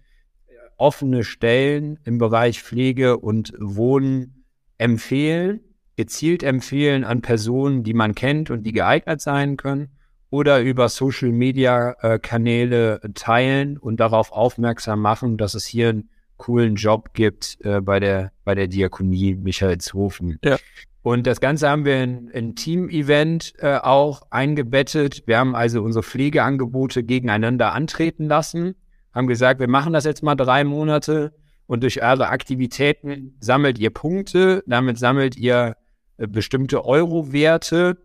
offene 0.79 1.22
Stellen 1.22 1.98
im 2.05 2.16
Bereich 2.16 2.62
Pflege 2.62 3.18
und 3.18 3.53
Wohnen 3.59 4.46
empfehlen, 4.79 5.61
gezielt 5.96 6.42
empfehlen 6.42 7.04
an 7.04 7.22
Personen, 7.22 7.83
die 7.83 7.94
man 7.94 8.14
kennt 8.14 8.50
und 8.50 8.64
die 8.64 8.72
geeignet 8.72 9.20
sein 9.20 9.57
können 9.57 9.88
oder 10.30 10.61
über 10.61 10.88
Social 10.88 11.30
Media 11.30 11.94
äh, 12.00 12.18
Kanäle 12.18 13.00
teilen 13.14 13.78
und 13.78 14.00
darauf 14.00 14.33
aufmerksam 14.33 15.00
machen, 15.00 15.37
dass 15.37 15.54
es 15.54 15.64
hier 15.64 15.90
einen 15.90 16.11
coolen 16.37 16.74
Job 16.74 17.14
gibt 17.14 17.59
äh, 17.64 17.80
bei 17.80 18.00
der 18.00 18.33
bei 18.44 18.54
der 18.57 18.66
Diakonie 18.66 19.37
Michaelshofen. 19.37 20.40
Ja. 20.44 20.57
Und 21.02 21.26
das 21.26 21.40
Ganze 21.40 21.68
haben 21.68 21.85
wir 21.85 22.02
in 22.02 22.30
ein 22.35 22.57
Team-Event 22.57 23.52
äh, 23.59 23.76
auch 23.76 24.22
eingebettet. 24.30 25.22
Wir 25.26 25.38
haben 25.38 25.54
also 25.54 25.83
unsere 25.83 26.02
Pflegeangebote 26.02 27.04
gegeneinander 27.04 27.72
antreten 27.72 28.26
lassen, 28.26 28.74
haben 29.12 29.26
gesagt, 29.26 29.61
wir 29.61 29.68
machen 29.68 29.92
das 29.92 30.04
jetzt 30.04 30.22
mal 30.22 30.35
drei 30.35 30.64
Monate 30.64 31.35
und 31.66 31.83
durch 31.83 32.02
eure 32.02 32.28
Aktivitäten 32.28 33.37
sammelt 33.38 33.78
ihr 33.78 33.90
Punkte, 33.90 34.64
damit 34.66 34.98
sammelt 34.98 35.37
ihr 35.37 35.76
äh, 35.76 35.83
bestimmte 36.16 36.85
Euro-Werte 36.85 37.96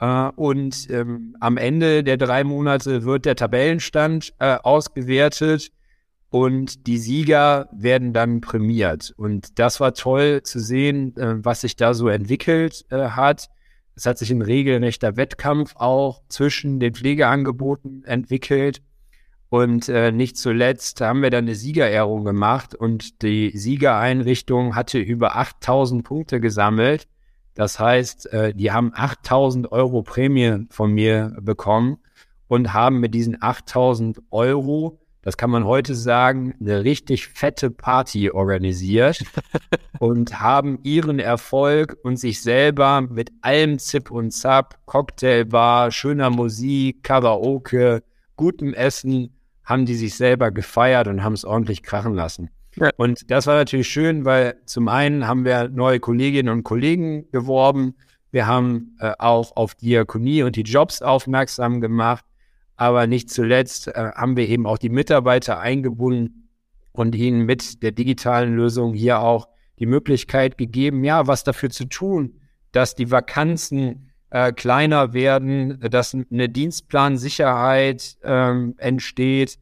äh, 0.00 0.28
und 0.36 0.90
ähm, 0.90 1.36
am 1.40 1.56
Ende 1.56 2.04
der 2.04 2.16
drei 2.16 2.44
Monate 2.44 3.04
wird 3.04 3.24
der 3.24 3.36
Tabellenstand 3.36 4.34
äh, 4.38 4.56
ausgewertet 4.62 5.70
und 6.30 6.88
die 6.88 6.98
Sieger 6.98 7.68
werden 7.72 8.12
dann 8.12 8.40
prämiert. 8.40 9.14
Und 9.16 9.58
das 9.58 9.78
war 9.78 9.94
toll 9.94 10.42
zu 10.42 10.58
sehen, 10.58 11.16
äh, 11.16 11.44
was 11.44 11.60
sich 11.60 11.76
da 11.76 11.94
so 11.94 12.08
entwickelt 12.08 12.84
äh, 12.90 13.10
hat. 13.10 13.48
Es 13.94 14.06
hat 14.06 14.18
sich 14.18 14.32
ein 14.32 14.42
regelrechter 14.42 15.16
Wettkampf 15.16 15.74
auch 15.76 16.22
zwischen 16.28 16.80
den 16.80 16.94
Pflegeangeboten 16.94 18.02
entwickelt. 18.04 18.82
Und 19.48 19.88
äh, 19.88 20.10
nicht 20.10 20.36
zuletzt 20.36 21.00
haben 21.00 21.22
wir 21.22 21.30
dann 21.30 21.44
eine 21.44 21.54
Siegerehrung 21.54 22.24
gemacht 22.24 22.74
und 22.74 23.22
die 23.22 23.56
Siegereinrichtung 23.56 24.74
hatte 24.74 24.98
über 24.98 25.36
8000 25.36 26.02
Punkte 26.02 26.40
gesammelt. 26.40 27.06
Das 27.54 27.78
heißt, 27.78 28.32
äh, 28.32 28.54
die 28.54 28.72
haben 28.72 28.92
8000 28.94 29.70
Euro 29.70 30.02
Prämie 30.02 30.66
von 30.70 30.92
mir 30.92 31.36
bekommen 31.40 31.98
und 32.48 32.72
haben 32.72 33.00
mit 33.00 33.14
diesen 33.14 33.40
8000 33.40 34.20
Euro, 34.30 34.98
das 35.22 35.36
kann 35.36 35.50
man 35.50 35.64
heute 35.64 35.94
sagen, 35.94 36.54
eine 36.60 36.84
richtig 36.84 37.28
fette 37.28 37.70
Party 37.70 38.30
organisiert 38.30 39.24
und 39.98 40.40
haben 40.40 40.80
ihren 40.82 41.18
Erfolg 41.18 41.96
und 42.02 42.16
sich 42.18 42.42
selber 42.42 43.00
mit 43.02 43.30
allem 43.40 43.78
Zip 43.78 44.10
und 44.10 44.32
Zap, 44.32 44.78
Cocktailbar, 44.84 45.92
schöner 45.92 46.30
Musik, 46.30 47.04
Karaoke, 47.04 48.02
gutem 48.36 48.74
Essen, 48.74 49.30
haben 49.64 49.86
die 49.86 49.94
sich 49.94 50.16
selber 50.16 50.50
gefeiert 50.50 51.08
und 51.08 51.22
haben 51.22 51.32
es 51.32 51.44
ordentlich 51.44 51.82
krachen 51.82 52.14
lassen. 52.14 52.50
Ja. 52.76 52.90
Und 52.96 53.30
das 53.30 53.46
war 53.46 53.54
natürlich 53.54 53.88
schön, 53.88 54.24
weil 54.24 54.56
zum 54.66 54.88
einen 54.88 55.26
haben 55.26 55.44
wir 55.44 55.68
neue 55.68 56.00
Kolleginnen 56.00 56.48
und 56.48 56.64
Kollegen 56.64 57.30
geworben. 57.30 57.94
Wir 58.30 58.46
haben 58.46 58.96
äh, 58.98 59.12
auch 59.18 59.56
auf 59.56 59.74
Diakonie 59.74 60.42
und 60.42 60.56
die 60.56 60.62
Jobs 60.62 61.02
aufmerksam 61.02 61.80
gemacht. 61.80 62.24
Aber 62.76 63.06
nicht 63.06 63.30
zuletzt 63.30 63.88
äh, 63.88 64.10
haben 64.14 64.36
wir 64.36 64.48
eben 64.48 64.66
auch 64.66 64.78
die 64.78 64.88
Mitarbeiter 64.88 65.60
eingebunden 65.60 66.50
und 66.92 67.14
ihnen 67.14 67.42
mit 67.42 67.82
der 67.82 67.92
digitalen 67.92 68.56
Lösung 68.56 68.94
hier 68.94 69.20
auch 69.20 69.48
die 69.78 69.86
Möglichkeit 69.86 70.58
gegeben, 70.58 71.04
ja, 71.04 71.26
was 71.26 71.44
dafür 71.44 71.70
zu 71.70 71.84
tun, 71.86 72.40
dass 72.72 72.94
die 72.94 73.10
Vakanzen 73.10 74.10
äh, 74.30 74.52
kleiner 74.52 75.12
werden, 75.12 75.78
dass 75.80 76.14
eine 76.14 76.48
Dienstplansicherheit 76.48 78.16
ähm, 78.22 78.74
entsteht 78.78 79.58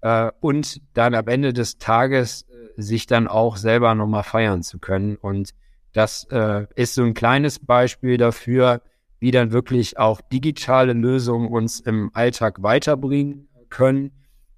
äh, 0.00 0.30
und 0.40 0.80
dann 0.94 1.14
am 1.14 1.28
Ende 1.28 1.52
des 1.52 1.78
Tages 1.78 2.46
sich 2.76 3.06
dann 3.06 3.28
auch 3.28 3.56
selber 3.56 3.94
nochmal 3.94 4.24
feiern 4.24 4.62
zu 4.62 4.78
können. 4.78 5.16
Und 5.16 5.50
das 5.92 6.24
äh, 6.30 6.66
ist 6.74 6.94
so 6.94 7.04
ein 7.04 7.14
kleines 7.14 7.58
Beispiel 7.58 8.16
dafür, 8.16 8.82
wie 9.20 9.30
dann 9.30 9.52
wirklich 9.52 9.98
auch 9.98 10.20
digitale 10.20 10.92
Lösungen 10.92 11.48
uns 11.48 11.80
im 11.80 12.10
Alltag 12.12 12.62
weiterbringen 12.62 13.48
können. 13.70 14.10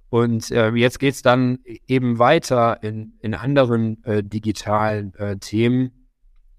Und 0.08 0.50
äh, 0.50 0.70
jetzt 0.70 0.98
geht's 0.98 1.22
dann 1.22 1.58
eben 1.86 2.18
weiter 2.18 2.82
in, 2.82 3.12
in 3.20 3.34
anderen 3.34 4.02
äh, 4.04 4.24
digitalen 4.24 5.14
äh, 5.14 5.36
Themen. 5.36 6.06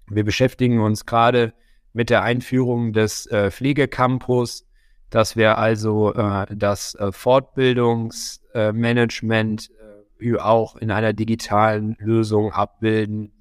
Wir 0.08 0.24
beschäftigen 0.24 0.80
uns 0.80 1.06
gerade 1.06 1.54
mit 1.92 2.10
der 2.10 2.22
Einführung 2.22 2.92
des 2.92 3.26
äh, 3.26 3.50
Pflegecampus, 3.50 4.66
dass 5.10 5.36
wir 5.36 5.58
also 5.58 6.14
äh, 6.14 6.46
das 6.54 6.94
äh, 6.94 7.10
Fortbildungsmanagement 7.12 9.70
auch 10.38 10.76
in 10.76 10.90
einer 10.90 11.12
digitalen 11.12 11.96
Lösung 11.98 12.52
abbilden. 12.52 13.32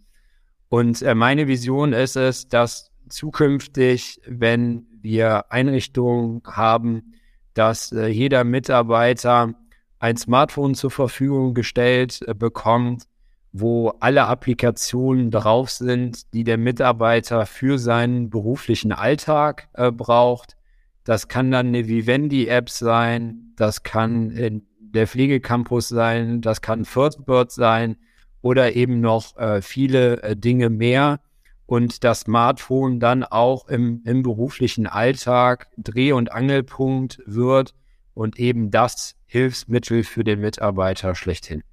Und 0.69 1.01
äh, 1.01 1.15
meine 1.15 1.47
Vision 1.47 1.93
ist 1.93 2.15
es, 2.15 2.47
dass 2.47 2.91
zukünftig, 3.09 4.21
wenn 4.25 4.85
wir 5.01 5.51
Einrichtungen 5.51 6.41
haben, 6.45 7.13
dass 7.53 7.91
äh, 7.91 8.07
jeder 8.07 8.43
Mitarbeiter 8.43 9.53
ein 9.99 10.17
Smartphone 10.17 10.75
zur 10.75 10.91
Verfügung 10.91 11.53
gestellt 11.53 12.19
äh, 12.27 12.33
bekommt, 12.33 13.05
wo 13.51 13.89
alle 13.99 14.25
Applikationen 14.25 15.31
drauf 15.31 15.71
sind, 15.71 16.33
die 16.33 16.43
der 16.43 16.57
Mitarbeiter 16.57 17.45
für 17.45 17.79
seinen 17.79 18.29
beruflichen 18.29 18.91
Alltag 18.91 19.69
äh, 19.73 19.91
braucht. 19.91 20.55
Das 21.03 21.27
kann 21.27 21.51
dann 21.51 21.67
eine 21.67 21.87
Vivendi-App 21.87 22.69
sein, 22.69 23.53
das 23.55 23.83
kann 23.83 24.29
in 24.31 24.67
der 24.93 25.07
Pflegecampus 25.07 25.89
sein, 25.89 26.41
das 26.41 26.61
kann 26.61 26.85
Firstbird 26.85 27.51
sein 27.51 27.97
oder 28.41 28.75
eben 28.75 29.01
noch 29.01 29.37
äh, 29.37 29.61
viele 29.61 30.21
äh, 30.23 30.35
Dinge 30.35 30.69
mehr 30.69 31.19
und 31.65 32.03
das 32.03 32.21
Smartphone 32.21 32.99
dann 32.99 33.23
auch 33.23 33.67
im, 33.67 34.01
im 34.05 34.23
beruflichen 34.23 34.87
Alltag 34.87 35.67
Dreh- 35.77 36.13
und 36.13 36.31
Angelpunkt 36.31 37.21
wird 37.25 37.75
und 38.13 38.39
eben 38.39 38.71
das 38.71 39.15
Hilfsmittel 39.25 40.03
für 40.03 40.23
den 40.23 40.39
Mitarbeiter 40.39 41.13
schlechthin. 41.13 41.63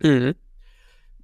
Mhm. 0.00 0.34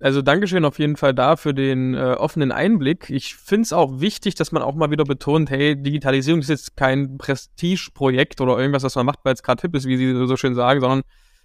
also 0.00 0.20
Dankeschön 0.20 0.64
auf 0.64 0.80
jeden 0.80 0.96
Fall 0.96 1.14
da 1.14 1.36
für 1.36 1.54
den 1.54 1.94
äh, 1.94 2.14
offenen 2.18 2.50
Einblick. 2.50 3.08
Ich 3.08 3.36
finde 3.36 3.62
es 3.62 3.72
auch 3.72 4.00
wichtig, 4.00 4.34
dass 4.34 4.50
man 4.52 4.62
auch 4.62 4.74
mal 4.74 4.90
wieder 4.90 5.04
betont, 5.04 5.50
hey, 5.50 5.80
Digitalisierung 5.80 6.40
ist 6.40 6.50
jetzt 6.50 6.76
kein 6.76 7.18
Prestigeprojekt 7.18 8.40
oder 8.40 8.58
irgendwas, 8.58 8.82
was 8.82 8.96
man 8.96 9.06
macht, 9.06 9.20
weil 9.24 9.34
es 9.34 9.42
gerade 9.42 9.62
hip 9.62 9.74
ist, 9.74 9.86
wie 9.86 9.96
Sie 9.96 10.26
so 10.26 10.36
schön 10.36 10.54
sagen, 10.54 10.80
sondern 10.80 11.02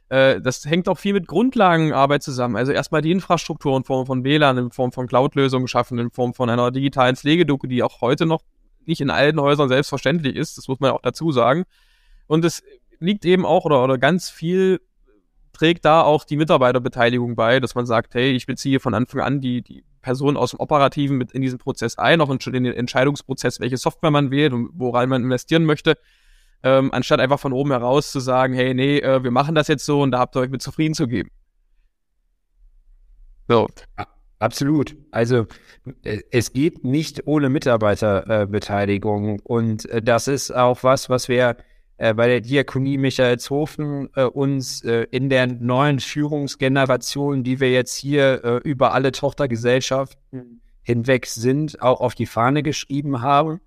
äh, 0.10 0.42
das 0.42 0.66
hängt 0.66 0.90
auch 0.90 0.98
viel 0.98 1.14
mit 1.14 1.28
Grundlagenarbeit 1.28 2.24
zusammen. 2.24 2.56
Also 2.56 2.72
erstmal 2.72 3.02
die 3.02 3.12
Infrastruktur 3.12 3.78
in 3.78 3.84
Form 3.84 4.06
von 4.06 4.24
WLAN, 4.24 4.58
in 4.58 4.72
Form 4.72 4.92
von 4.92 5.08
Cloud-Lösungen 5.08 5.68
schaffen, 5.68 6.00
in 6.00 6.12
Form 6.12 6.34
von 6.34 6.50
einer 6.50 6.72
digitalen 6.72 7.16
Pflegedoku, 7.16 7.68
die 7.68 7.84
auch 7.84 8.02
heute 8.02 8.26
noch 8.26 8.42
nicht 8.86 9.02
in 9.02 9.12
allen 9.12 9.40
Häusern 9.40 9.70
selbstverständlich 9.70 10.36
ist. 10.36 10.58
Das 10.58 10.68
muss 10.68 10.80
man 10.80 10.92
auch 10.92 11.02
dazu 11.02 11.32
sagen. 11.32 11.66
Und 12.28 12.44
es 12.44 12.64
liegt 13.00 13.24
eben 13.24 13.46
auch 13.46 13.66
oder, 13.66 13.84
oder 13.84 13.98
ganz 13.98 14.30
viel 14.30 14.82
trägt 15.54 15.86
da 15.86 16.02
auch 16.02 16.24
die 16.24 16.38
Mitarbeiterbeteiligung 16.38 17.36
bei, 17.36 17.60
dass 17.60 17.76
man 17.76 17.86
sagt, 17.86 18.16
hey, 18.16 18.32
ich 18.32 18.46
beziehe 18.46 18.80
von 18.80 18.94
Anfang 18.94 19.22
an 19.22 19.42
die, 19.42 19.62
die 19.62 19.84
Person 20.02 20.38
aus 20.38 20.52
dem 20.52 20.60
Operativen 20.60 21.18
mit 21.18 21.34
in 21.34 21.42
diesen 21.42 21.60
Prozess 21.60 21.98
ein, 21.98 22.22
auch 22.22 22.30
in, 22.30 22.40
in 22.54 22.64
den 22.64 22.74
Entscheidungsprozess, 22.74 23.60
welche 23.60 23.78
Software 23.78 24.12
man 24.12 24.32
wählt 24.32 24.54
und 24.54 24.70
woran 24.74 25.10
man 25.10 25.24
investieren 25.24 25.66
möchte 25.66 25.98
ähm, 26.64 26.92
anstatt 26.92 27.20
einfach 27.20 27.40
von 27.40 27.54
oben 27.54 27.72
heraus 27.72 28.12
zu 28.12 28.20
sagen, 28.20 28.54
hey, 28.54 28.74
nee, 28.74 29.00
äh, 29.00 29.24
wir 29.24 29.32
machen 29.32 29.56
das 29.56 29.68
jetzt 29.68 29.86
so 29.86 30.02
und 30.02 30.12
da 30.12 30.20
habt 30.20 30.36
ihr 30.36 30.42
euch 30.42 30.50
mit 30.50 30.62
zufrieden 30.62 30.94
zu 30.94 31.08
geben. 31.08 31.30
So. 33.48 33.68
Absolut. 34.40 34.96
Also 35.12 35.48
äh, 36.04 36.22
es 36.32 36.54
geht 36.54 36.86
nicht 36.86 37.28
ohne 37.28 37.50
Mitarbeiterbeteiligung. 37.50 39.40
Äh, 39.40 39.42
und 39.44 39.86
äh, 39.90 40.02
das 40.02 40.28
ist 40.30 40.52
auch 40.52 40.84
was, 40.84 41.10
was 41.10 41.28
wir 41.28 41.58
äh, 41.98 42.14
bei 42.14 42.28
der 42.28 42.40
Diakonie 42.40 42.98
Michaelshofen 42.98 44.10
äh, 44.16 44.24
uns 44.24 44.82
in 44.82 45.30
der 45.30 45.48
neuen 45.48 46.00
Führungsgeneration, 46.00 47.44
die 47.44 47.60
wir 47.60 47.72
jetzt 47.72 47.98
hier 47.98 48.62
über 48.64 48.94
alle 48.94 49.12
Tochtergesellschaften 49.12 50.62
hinweg 50.82 51.26
sind, 51.26 51.82
auch 51.82 52.00
auf 52.00 52.16
die 52.16 52.26
Fahne 52.26 52.64
geschrieben 52.64 53.22
haben. 53.22 53.60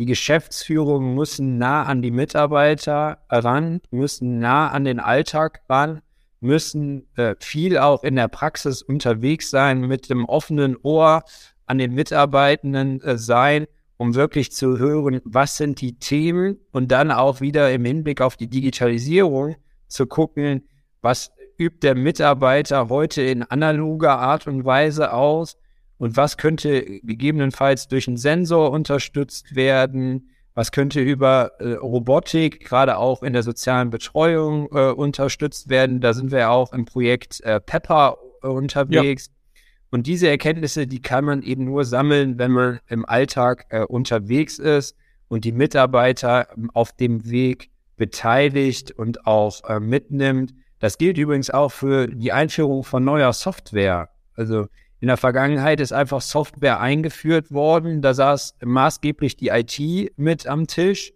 Die 0.00 0.06
Geschäftsführung 0.06 1.14
müssen 1.14 1.58
nah 1.58 1.82
an 1.82 2.00
die 2.00 2.10
Mitarbeiter 2.10 3.18
ran, 3.28 3.82
müssen 3.90 4.38
nah 4.38 4.70
an 4.70 4.86
den 4.86 4.98
Alltag 4.98 5.60
ran, 5.68 6.00
müssen 6.40 7.06
äh, 7.18 7.34
viel 7.38 7.76
auch 7.76 8.02
in 8.02 8.16
der 8.16 8.28
Praxis 8.28 8.80
unterwegs 8.80 9.50
sein, 9.50 9.82
mit 9.82 10.08
dem 10.08 10.24
offenen 10.24 10.78
Ohr 10.82 11.22
an 11.66 11.76
den 11.76 11.92
Mitarbeitenden 11.92 13.02
äh, 13.02 13.18
sein, 13.18 13.66
um 13.98 14.14
wirklich 14.14 14.52
zu 14.52 14.78
hören, 14.78 15.20
was 15.24 15.58
sind 15.58 15.82
die 15.82 15.98
Themen 15.98 16.56
und 16.72 16.90
dann 16.90 17.10
auch 17.10 17.42
wieder 17.42 17.70
im 17.70 17.84
Hinblick 17.84 18.22
auf 18.22 18.38
die 18.38 18.48
Digitalisierung 18.48 19.56
zu 19.86 20.06
gucken, 20.06 20.66
was 21.02 21.30
übt 21.58 21.80
der 21.86 21.94
Mitarbeiter 21.94 22.88
heute 22.88 23.20
in 23.20 23.42
analoger 23.42 24.18
Art 24.18 24.46
und 24.46 24.64
Weise 24.64 25.12
aus 25.12 25.58
und 26.00 26.16
was 26.16 26.38
könnte 26.38 26.82
gegebenenfalls 27.02 27.86
durch 27.86 28.08
einen 28.08 28.16
Sensor 28.16 28.70
unterstützt 28.70 29.54
werden, 29.54 30.30
was 30.54 30.72
könnte 30.72 31.00
über 31.00 31.52
äh, 31.58 31.74
Robotik, 31.74 32.64
gerade 32.66 32.96
auch 32.96 33.22
in 33.22 33.34
der 33.34 33.42
sozialen 33.42 33.90
Betreuung, 33.90 34.70
äh, 34.72 34.92
unterstützt 34.92 35.68
werden. 35.68 36.00
Da 36.00 36.14
sind 36.14 36.30
wir 36.30 36.50
auch 36.50 36.72
im 36.72 36.86
Projekt 36.86 37.42
äh, 37.42 37.60
Pepper 37.60 38.16
äh, 38.42 38.46
unterwegs. 38.46 39.26
Ja. 39.26 39.62
Und 39.90 40.06
diese 40.06 40.26
Erkenntnisse, 40.28 40.86
die 40.86 41.02
kann 41.02 41.26
man 41.26 41.42
eben 41.42 41.66
nur 41.66 41.84
sammeln, 41.84 42.38
wenn 42.38 42.52
man 42.52 42.80
im 42.88 43.04
Alltag 43.04 43.66
äh, 43.68 43.84
unterwegs 43.84 44.58
ist 44.58 44.96
und 45.28 45.44
die 45.44 45.52
Mitarbeiter 45.52 46.48
ähm, 46.56 46.70
auf 46.72 46.92
dem 46.92 47.30
Weg 47.30 47.68
beteiligt 47.98 48.90
und 48.90 49.26
auch 49.26 49.68
äh, 49.68 49.78
mitnimmt. 49.78 50.54
Das 50.78 50.96
gilt 50.96 51.18
übrigens 51.18 51.50
auch 51.50 51.72
für 51.72 52.08
die 52.08 52.32
Einführung 52.32 52.84
von 52.84 53.04
neuer 53.04 53.34
Software. 53.34 54.08
Also 54.34 54.66
in 55.00 55.08
der 55.08 55.16
Vergangenheit 55.16 55.80
ist 55.80 55.92
einfach 55.92 56.20
Software 56.20 56.78
eingeführt 56.80 57.50
worden. 57.50 58.02
Da 58.02 58.12
saß 58.12 58.56
maßgeblich 58.62 59.36
die 59.36 59.48
IT 59.48 60.12
mit 60.18 60.46
am 60.46 60.66
Tisch. 60.66 61.12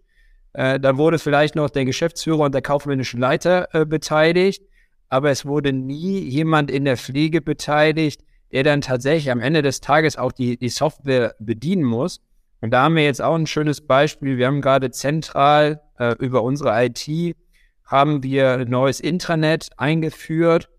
Äh, 0.53 0.79
da 0.79 0.97
wurde 0.97 1.19
vielleicht 1.19 1.55
noch 1.55 1.69
der 1.69 1.85
Geschäftsführer 1.85 2.45
und 2.45 2.53
der 2.53 2.63
kaufmännische 2.63 3.17
Leiter 3.17 3.67
äh, 3.73 3.85
beteiligt. 3.85 4.63
Aber 5.09 5.29
es 5.29 5.45
wurde 5.45 5.71
nie 5.71 6.19
jemand 6.19 6.71
in 6.71 6.85
der 6.85 6.97
Pflege 6.97 7.41
beteiligt, 7.41 8.21
der 8.51 8.63
dann 8.63 8.81
tatsächlich 8.81 9.29
am 9.29 9.39
Ende 9.39 9.61
des 9.61 9.81
Tages 9.81 10.17
auch 10.17 10.31
die, 10.31 10.57
die 10.57 10.69
Software 10.69 11.35
bedienen 11.39 11.83
muss. 11.83 12.21
Und 12.61 12.71
da 12.71 12.83
haben 12.83 12.95
wir 12.95 13.03
jetzt 13.03 13.21
auch 13.21 13.35
ein 13.35 13.45
schönes 13.45 13.81
Beispiel. 13.81 14.37
Wir 14.37 14.47
haben 14.47 14.61
gerade 14.61 14.89
zentral 14.89 15.81
äh, 15.99 16.15
über 16.17 16.41
unsere 16.41 16.85
IT 16.85 17.35
haben 17.83 18.23
wir 18.23 18.53
ein 18.53 18.67
neues 18.67 18.99
Intranet 18.99 19.69
eingeführt 19.77 20.69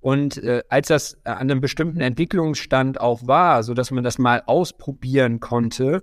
und 0.00 0.42
äh, 0.42 0.62
als 0.68 0.88
das 0.88 1.18
an 1.24 1.50
einem 1.50 1.60
bestimmten 1.60 2.00
Entwicklungsstand 2.00 3.00
auch 3.00 3.26
war, 3.26 3.62
so 3.62 3.74
dass 3.74 3.90
man 3.90 4.02
das 4.02 4.18
mal 4.18 4.42
ausprobieren 4.46 5.40
konnte, 5.40 6.02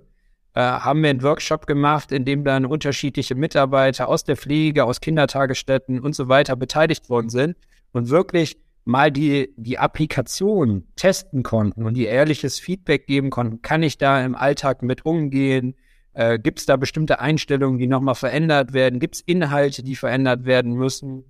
äh, 0.54 0.60
haben 0.60 1.02
wir 1.02 1.10
einen 1.10 1.22
Workshop 1.22 1.66
gemacht, 1.66 2.12
in 2.12 2.24
dem 2.24 2.44
dann 2.44 2.64
unterschiedliche 2.64 3.34
Mitarbeiter 3.34 4.08
aus 4.08 4.24
der 4.24 4.36
Pflege, 4.36 4.84
aus 4.84 5.00
Kindertagesstätten 5.00 6.00
und 6.00 6.14
so 6.14 6.28
weiter 6.28 6.56
beteiligt 6.56 7.10
worden 7.10 7.28
sind 7.28 7.56
und 7.92 8.08
wirklich 8.08 8.56
mal 8.84 9.12
die, 9.12 9.52
die 9.56 9.78
Applikation 9.78 10.86
testen 10.96 11.42
konnten 11.42 11.84
und 11.84 11.94
die 11.94 12.06
ehrliches 12.06 12.58
Feedback 12.58 13.06
geben 13.06 13.30
konnten. 13.30 13.62
Kann 13.62 13.82
ich 13.82 13.98
da 13.98 14.24
im 14.24 14.34
Alltag 14.34 14.82
mit 14.82 15.04
umgehen? 15.04 15.74
Äh, 16.14 16.38
Gibt 16.38 16.60
es 16.60 16.66
da 16.66 16.76
bestimmte 16.76 17.20
Einstellungen, 17.20 17.78
die 17.78 17.86
nochmal 17.86 18.14
verändert 18.14 18.72
werden? 18.72 18.98
Gibt 18.98 19.16
es 19.16 19.20
Inhalte, 19.20 19.82
die 19.82 19.94
verändert 19.94 20.46
werden 20.46 20.72
müssen? 20.72 21.24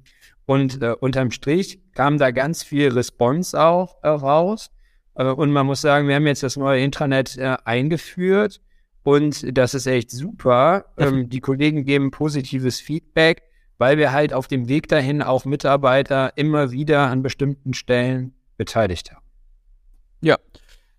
Und 0.48 0.80
äh, 0.80 0.94
unterm 0.98 1.30
Strich 1.30 1.78
kam 1.92 2.16
da 2.16 2.30
ganz 2.30 2.62
viel 2.62 2.88
Response 2.88 3.60
auch 3.60 4.02
äh, 4.02 4.08
raus. 4.08 4.70
Äh, 5.14 5.26
und 5.26 5.52
man 5.52 5.66
muss 5.66 5.82
sagen, 5.82 6.08
wir 6.08 6.14
haben 6.14 6.26
jetzt 6.26 6.42
das 6.42 6.56
neue 6.56 6.82
Intranet 6.82 7.36
äh, 7.36 7.58
eingeführt 7.66 8.62
und 9.02 9.58
das 9.58 9.74
ist 9.74 9.86
echt 9.86 10.10
super. 10.10 10.86
Ähm, 10.96 11.28
die 11.28 11.40
Kollegen 11.40 11.84
geben 11.84 12.10
positives 12.10 12.80
Feedback, 12.80 13.42
weil 13.76 13.98
wir 13.98 14.12
halt 14.12 14.32
auf 14.32 14.48
dem 14.48 14.68
Weg 14.68 14.88
dahin 14.88 15.20
auch 15.20 15.44
Mitarbeiter 15.44 16.32
immer 16.36 16.70
wieder 16.70 17.08
an 17.08 17.22
bestimmten 17.22 17.74
Stellen 17.74 18.32
beteiligt 18.56 19.12
haben. 19.12 19.27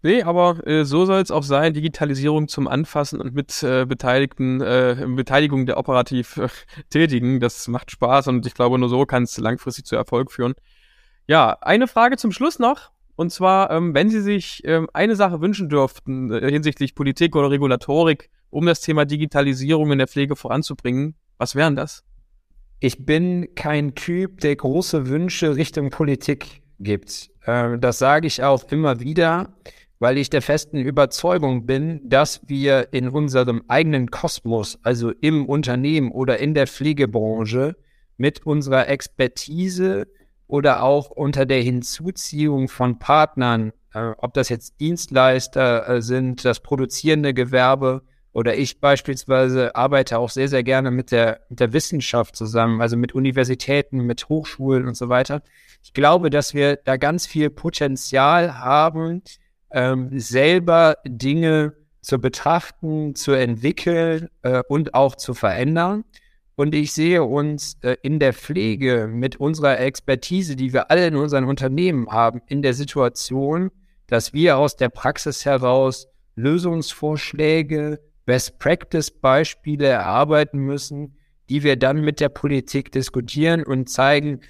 Nee, 0.01 0.23
aber 0.23 0.65
äh, 0.65 0.85
so 0.85 1.05
soll 1.05 1.21
es 1.21 1.29
auch 1.29 1.43
sein. 1.43 1.73
Digitalisierung 1.73 2.47
zum 2.47 2.69
Anfassen 2.69 3.19
und 3.19 3.33
mit 3.33 3.61
äh, 3.63 3.85
Beteiligten, 3.85 4.61
äh, 4.61 5.05
Beteiligung 5.07 5.65
der 5.65 5.77
operativ 5.77 6.37
äh, 6.37 6.47
Tätigen. 6.89 7.41
Das 7.41 7.67
macht 7.67 7.91
Spaß 7.91 8.27
und 8.27 8.45
ich 8.45 8.53
glaube, 8.53 8.79
nur 8.79 8.87
so 8.87 9.05
kann 9.05 9.23
es 9.23 9.37
langfristig 9.37 9.85
zu 9.85 9.97
Erfolg 9.97 10.31
führen. 10.31 10.53
Ja, 11.27 11.57
eine 11.61 11.87
Frage 11.87 12.15
zum 12.15 12.31
Schluss 12.31 12.59
noch. 12.59 12.91
Und 13.17 13.31
zwar, 13.31 13.71
ähm, 13.71 13.93
wenn 13.93 14.09
Sie 14.09 14.21
sich 14.21 14.61
ähm, 14.63 14.87
eine 14.93 15.17
Sache 15.17 15.41
wünschen 15.41 15.67
dürften 15.67 16.31
äh, 16.31 16.49
hinsichtlich 16.49 16.95
Politik 16.95 17.35
oder 17.35 17.51
Regulatorik, 17.51 18.29
um 18.49 18.65
das 18.65 18.79
Thema 18.79 19.03
Digitalisierung 19.03 19.91
in 19.91 19.97
der 19.97 20.07
Pflege 20.07 20.37
voranzubringen, 20.37 21.15
was 21.37 21.55
wären 21.55 21.75
das? 21.75 22.05
Ich 22.79 23.05
bin 23.05 23.53
kein 23.55 23.93
Typ, 23.95 24.39
der 24.39 24.55
große 24.55 25.07
Wünsche 25.07 25.57
Richtung 25.57 25.89
Politik 25.89 26.61
gibt. 26.79 27.29
Äh, 27.43 27.77
das 27.77 27.99
sage 27.99 28.25
ich 28.25 28.41
auch 28.41 28.63
immer 28.71 29.01
wieder 29.01 29.53
weil 29.99 30.17
ich 30.17 30.29
der 30.29 30.41
festen 30.41 30.77
Überzeugung 30.77 31.65
bin, 31.65 32.01
dass 32.07 32.41
wir 32.47 32.93
in 32.93 33.09
unserem 33.09 33.63
eigenen 33.67 34.09
Kosmos, 34.09 34.79
also 34.81 35.11
im 35.11 35.45
Unternehmen 35.45 36.11
oder 36.11 36.39
in 36.39 36.53
der 36.53 36.67
Pflegebranche, 36.67 37.75
mit 38.17 38.45
unserer 38.45 38.87
Expertise 38.87 40.07
oder 40.47 40.83
auch 40.83 41.09
unter 41.09 41.45
der 41.45 41.61
Hinzuziehung 41.61 42.69
von 42.69 42.99
Partnern, 42.99 43.71
äh, 43.93 44.11
ob 44.17 44.33
das 44.33 44.49
jetzt 44.49 44.79
Dienstleister 44.79 45.87
äh, 45.87 46.01
sind, 46.01 46.43
das 46.43 46.61
produzierende 46.61 47.33
Gewerbe 47.33 48.01
oder 48.31 48.55
ich 48.57 48.79
beispielsweise 48.79 49.75
arbeite 49.75 50.17
auch 50.19 50.29
sehr, 50.29 50.47
sehr 50.47 50.63
gerne 50.63 50.91
mit 50.91 51.11
der, 51.11 51.41
mit 51.49 51.59
der 51.59 51.73
Wissenschaft 51.73 52.35
zusammen, 52.35 52.81
also 52.81 52.95
mit 52.95 53.13
Universitäten, 53.13 54.01
mit 54.01 54.29
Hochschulen 54.29 54.87
und 54.87 54.95
so 54.95 55.09
weiter. 55.09 55.41
Ich 55.83 55.93
glaube, 55.93 56.29
dass 56.29 56.53
wir 56.53 56.75
da 56.77 56.97
ganz 56.97 57.25
viel 57.25 57.49
Potenzial 57.49 58.59
haben, 58.59 59.23
ähm, 59.71 60.09
selber 60.19 60.95
Dinge 61.05 61.73
zu 62.01 62.19
betrachten, 62.19 63.15
zu 63.15 63.33
entwickeln 63.33 64.29
äh, 64.41 64.63
und 64.67 64.93
auch 64.93 65.15
zu 65.15 65.33
verändern. 65.33 66.05
Und 66.55 66.75
ich 66.75 66.91
sehe 66.91 67.23
uns 67.23 67.77
äh, 67.81 67.95
in 68.01 68.19
der 68.19 68.33
Pflege 68.33 69.07
mit 69.07 69.37
unserer 69.37 69.79
Expertise, 69.79 70.55
die 70.55 70.73
wir 70.73 70.91
alle 70.91 71.07
in 71.07 71.15
unseren 71.15 71.45
Unternehmen 71.45 72.09
haben, 72.09 72.41
in 72.47 72.61
der 72.61 72.73
Situation, 72.73 73.71
dass 74.07 74.33
wir 74.33 74.57
aus 74.57 74.75
der 74.75 74.89
Praxis 74.89 75.45
heraus 75.45 76.07
Lösungsvorschläge, 76.35 77.99
Best-Practice-Beispiele 78.25 79.87
erarbeiten 79.87 80.59
müssen, 80.59 81.15
die 81.49 81.63
wir 81.63 81.77
dann 81.77 82.01
mit 82.01 82.19
der 82.19 82.29
Politik 82.29 82.91
diskutieren 82.91 83.63
und 83.63 83.89
zeigen, 83.89 84.41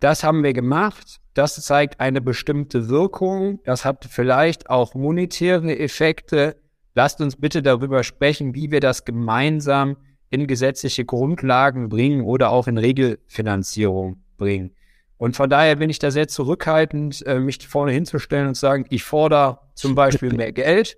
das 0.00 0.22
haben 0.22 0.42
wir 0.42 0.52
gemacht, 0.52 1.20
das 1.36 1.62
zeigt 1.62 2.00
eine 2.00 2.22
bestimmte 2.22 2.88
Wirkung. 2.88 3.60
Das 3.64 3.84
hat 3.84 4.06
vielleicht 4.08 4.70
auch 4.70 4.94
monetäre 4.94 5.78
Effekte. 5.78 6.56
Lasst 6.94 7.20
uns 7.20 7.36
bitte 7.36 7.62
darüber 7.62 8.04
sprechen, 8.04 8.54
wie 8.54 8.70
wir 8.70 8.80
das 8.80 9.04
gemeinsam 9.04 9.98
in 10.30 10.46
gesetzliche 10.46 11.04
Grundlagen 11.04 11.90
bringen 11.90 12.22
oder 12.22 12.50
auch 12.50 12.66
in 12.68 12.78
Regelfinanzierung 12.78 14.22
bringen. 14.38 14.74
Und 15.18 15.36
von 15.36 15.50
daher 15.50 15.76
bin 15.76 15.90
ich 15.90 15.98
da 15.98 16.10
sehr 16.10 16.26
zurückhaltend, 16.26 17.24
äh, 17.26 17.38
mich 17.38 17.66
vorne 17.68 17.92
hinzustellen 17.92 18.48
und 18.48 18.54
zu 18.54 18.60
sagen, 18.62 18.86
ich 18.88 19.04
fordere 19.04 19.60
zum 19.74 19.94
Beispiel 19.94 20.32
mehr 20.32 20.52
Geld, 20.52 20.96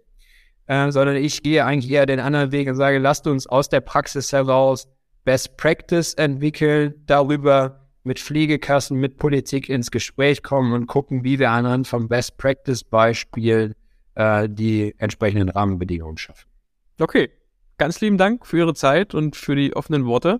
äh, 0.66 0.92
sondern 0.92 1.16
ich 1.16 1.42
gehe 1.42 1.64
eigentlich 1.64 1.90
eher 1.90 2.06
den 2.06 2.20
anderen 2.20 2.52
Weg 2.52 2.68
und 2.68 2.76
sage, 2.76 2.98
lasst 2.98 3.26
uns 3.26 3.48
aus 3.48 3.68
der 3.68 3.80
Praxis 3.80 4.32
heraus 4.32 4.88
Best 5.24 5.56
Practice 5.56 6.14
entwickeln, 6.14 6.94
darüber 7.06 7.87
mit 8.08 8.18
Pflegekassen, 8.18 8.98
mit 8.98 9.18
Politik 9.18 9.68
ins 9.68 9.92
Gespräch 9.92 10.42
kommen 10.42 10.72
und 10.72 10.86
gucken, 10.86 11.22
wie 11.22 11.38
wir 11.38 11.50
anhand 11.50 11.86
von 11.86 12.08
Best 12.08 12.36
Practice 12.38 12.82
Beispielen 12.82 13.74
äh, 14.16 14.48
die 14.50 14.94
entsprechenden 14.98 15.48
Rahmenbedingungen 15.48 16.18
schaffen. 16.18 16.48
Okay, 16.98 17.30
ganz 17.76 18.00
lieben 18.00 18.18
Dank 18.18 18.44
für 18.44 18.58
Ihre 18.58 18.74
Zeit 18.74 19.14
und 19.14 19.36
für 19.36 19.54
die 19.54 19.76
offenen 19.76 20.06
Worte. 20.06 20.36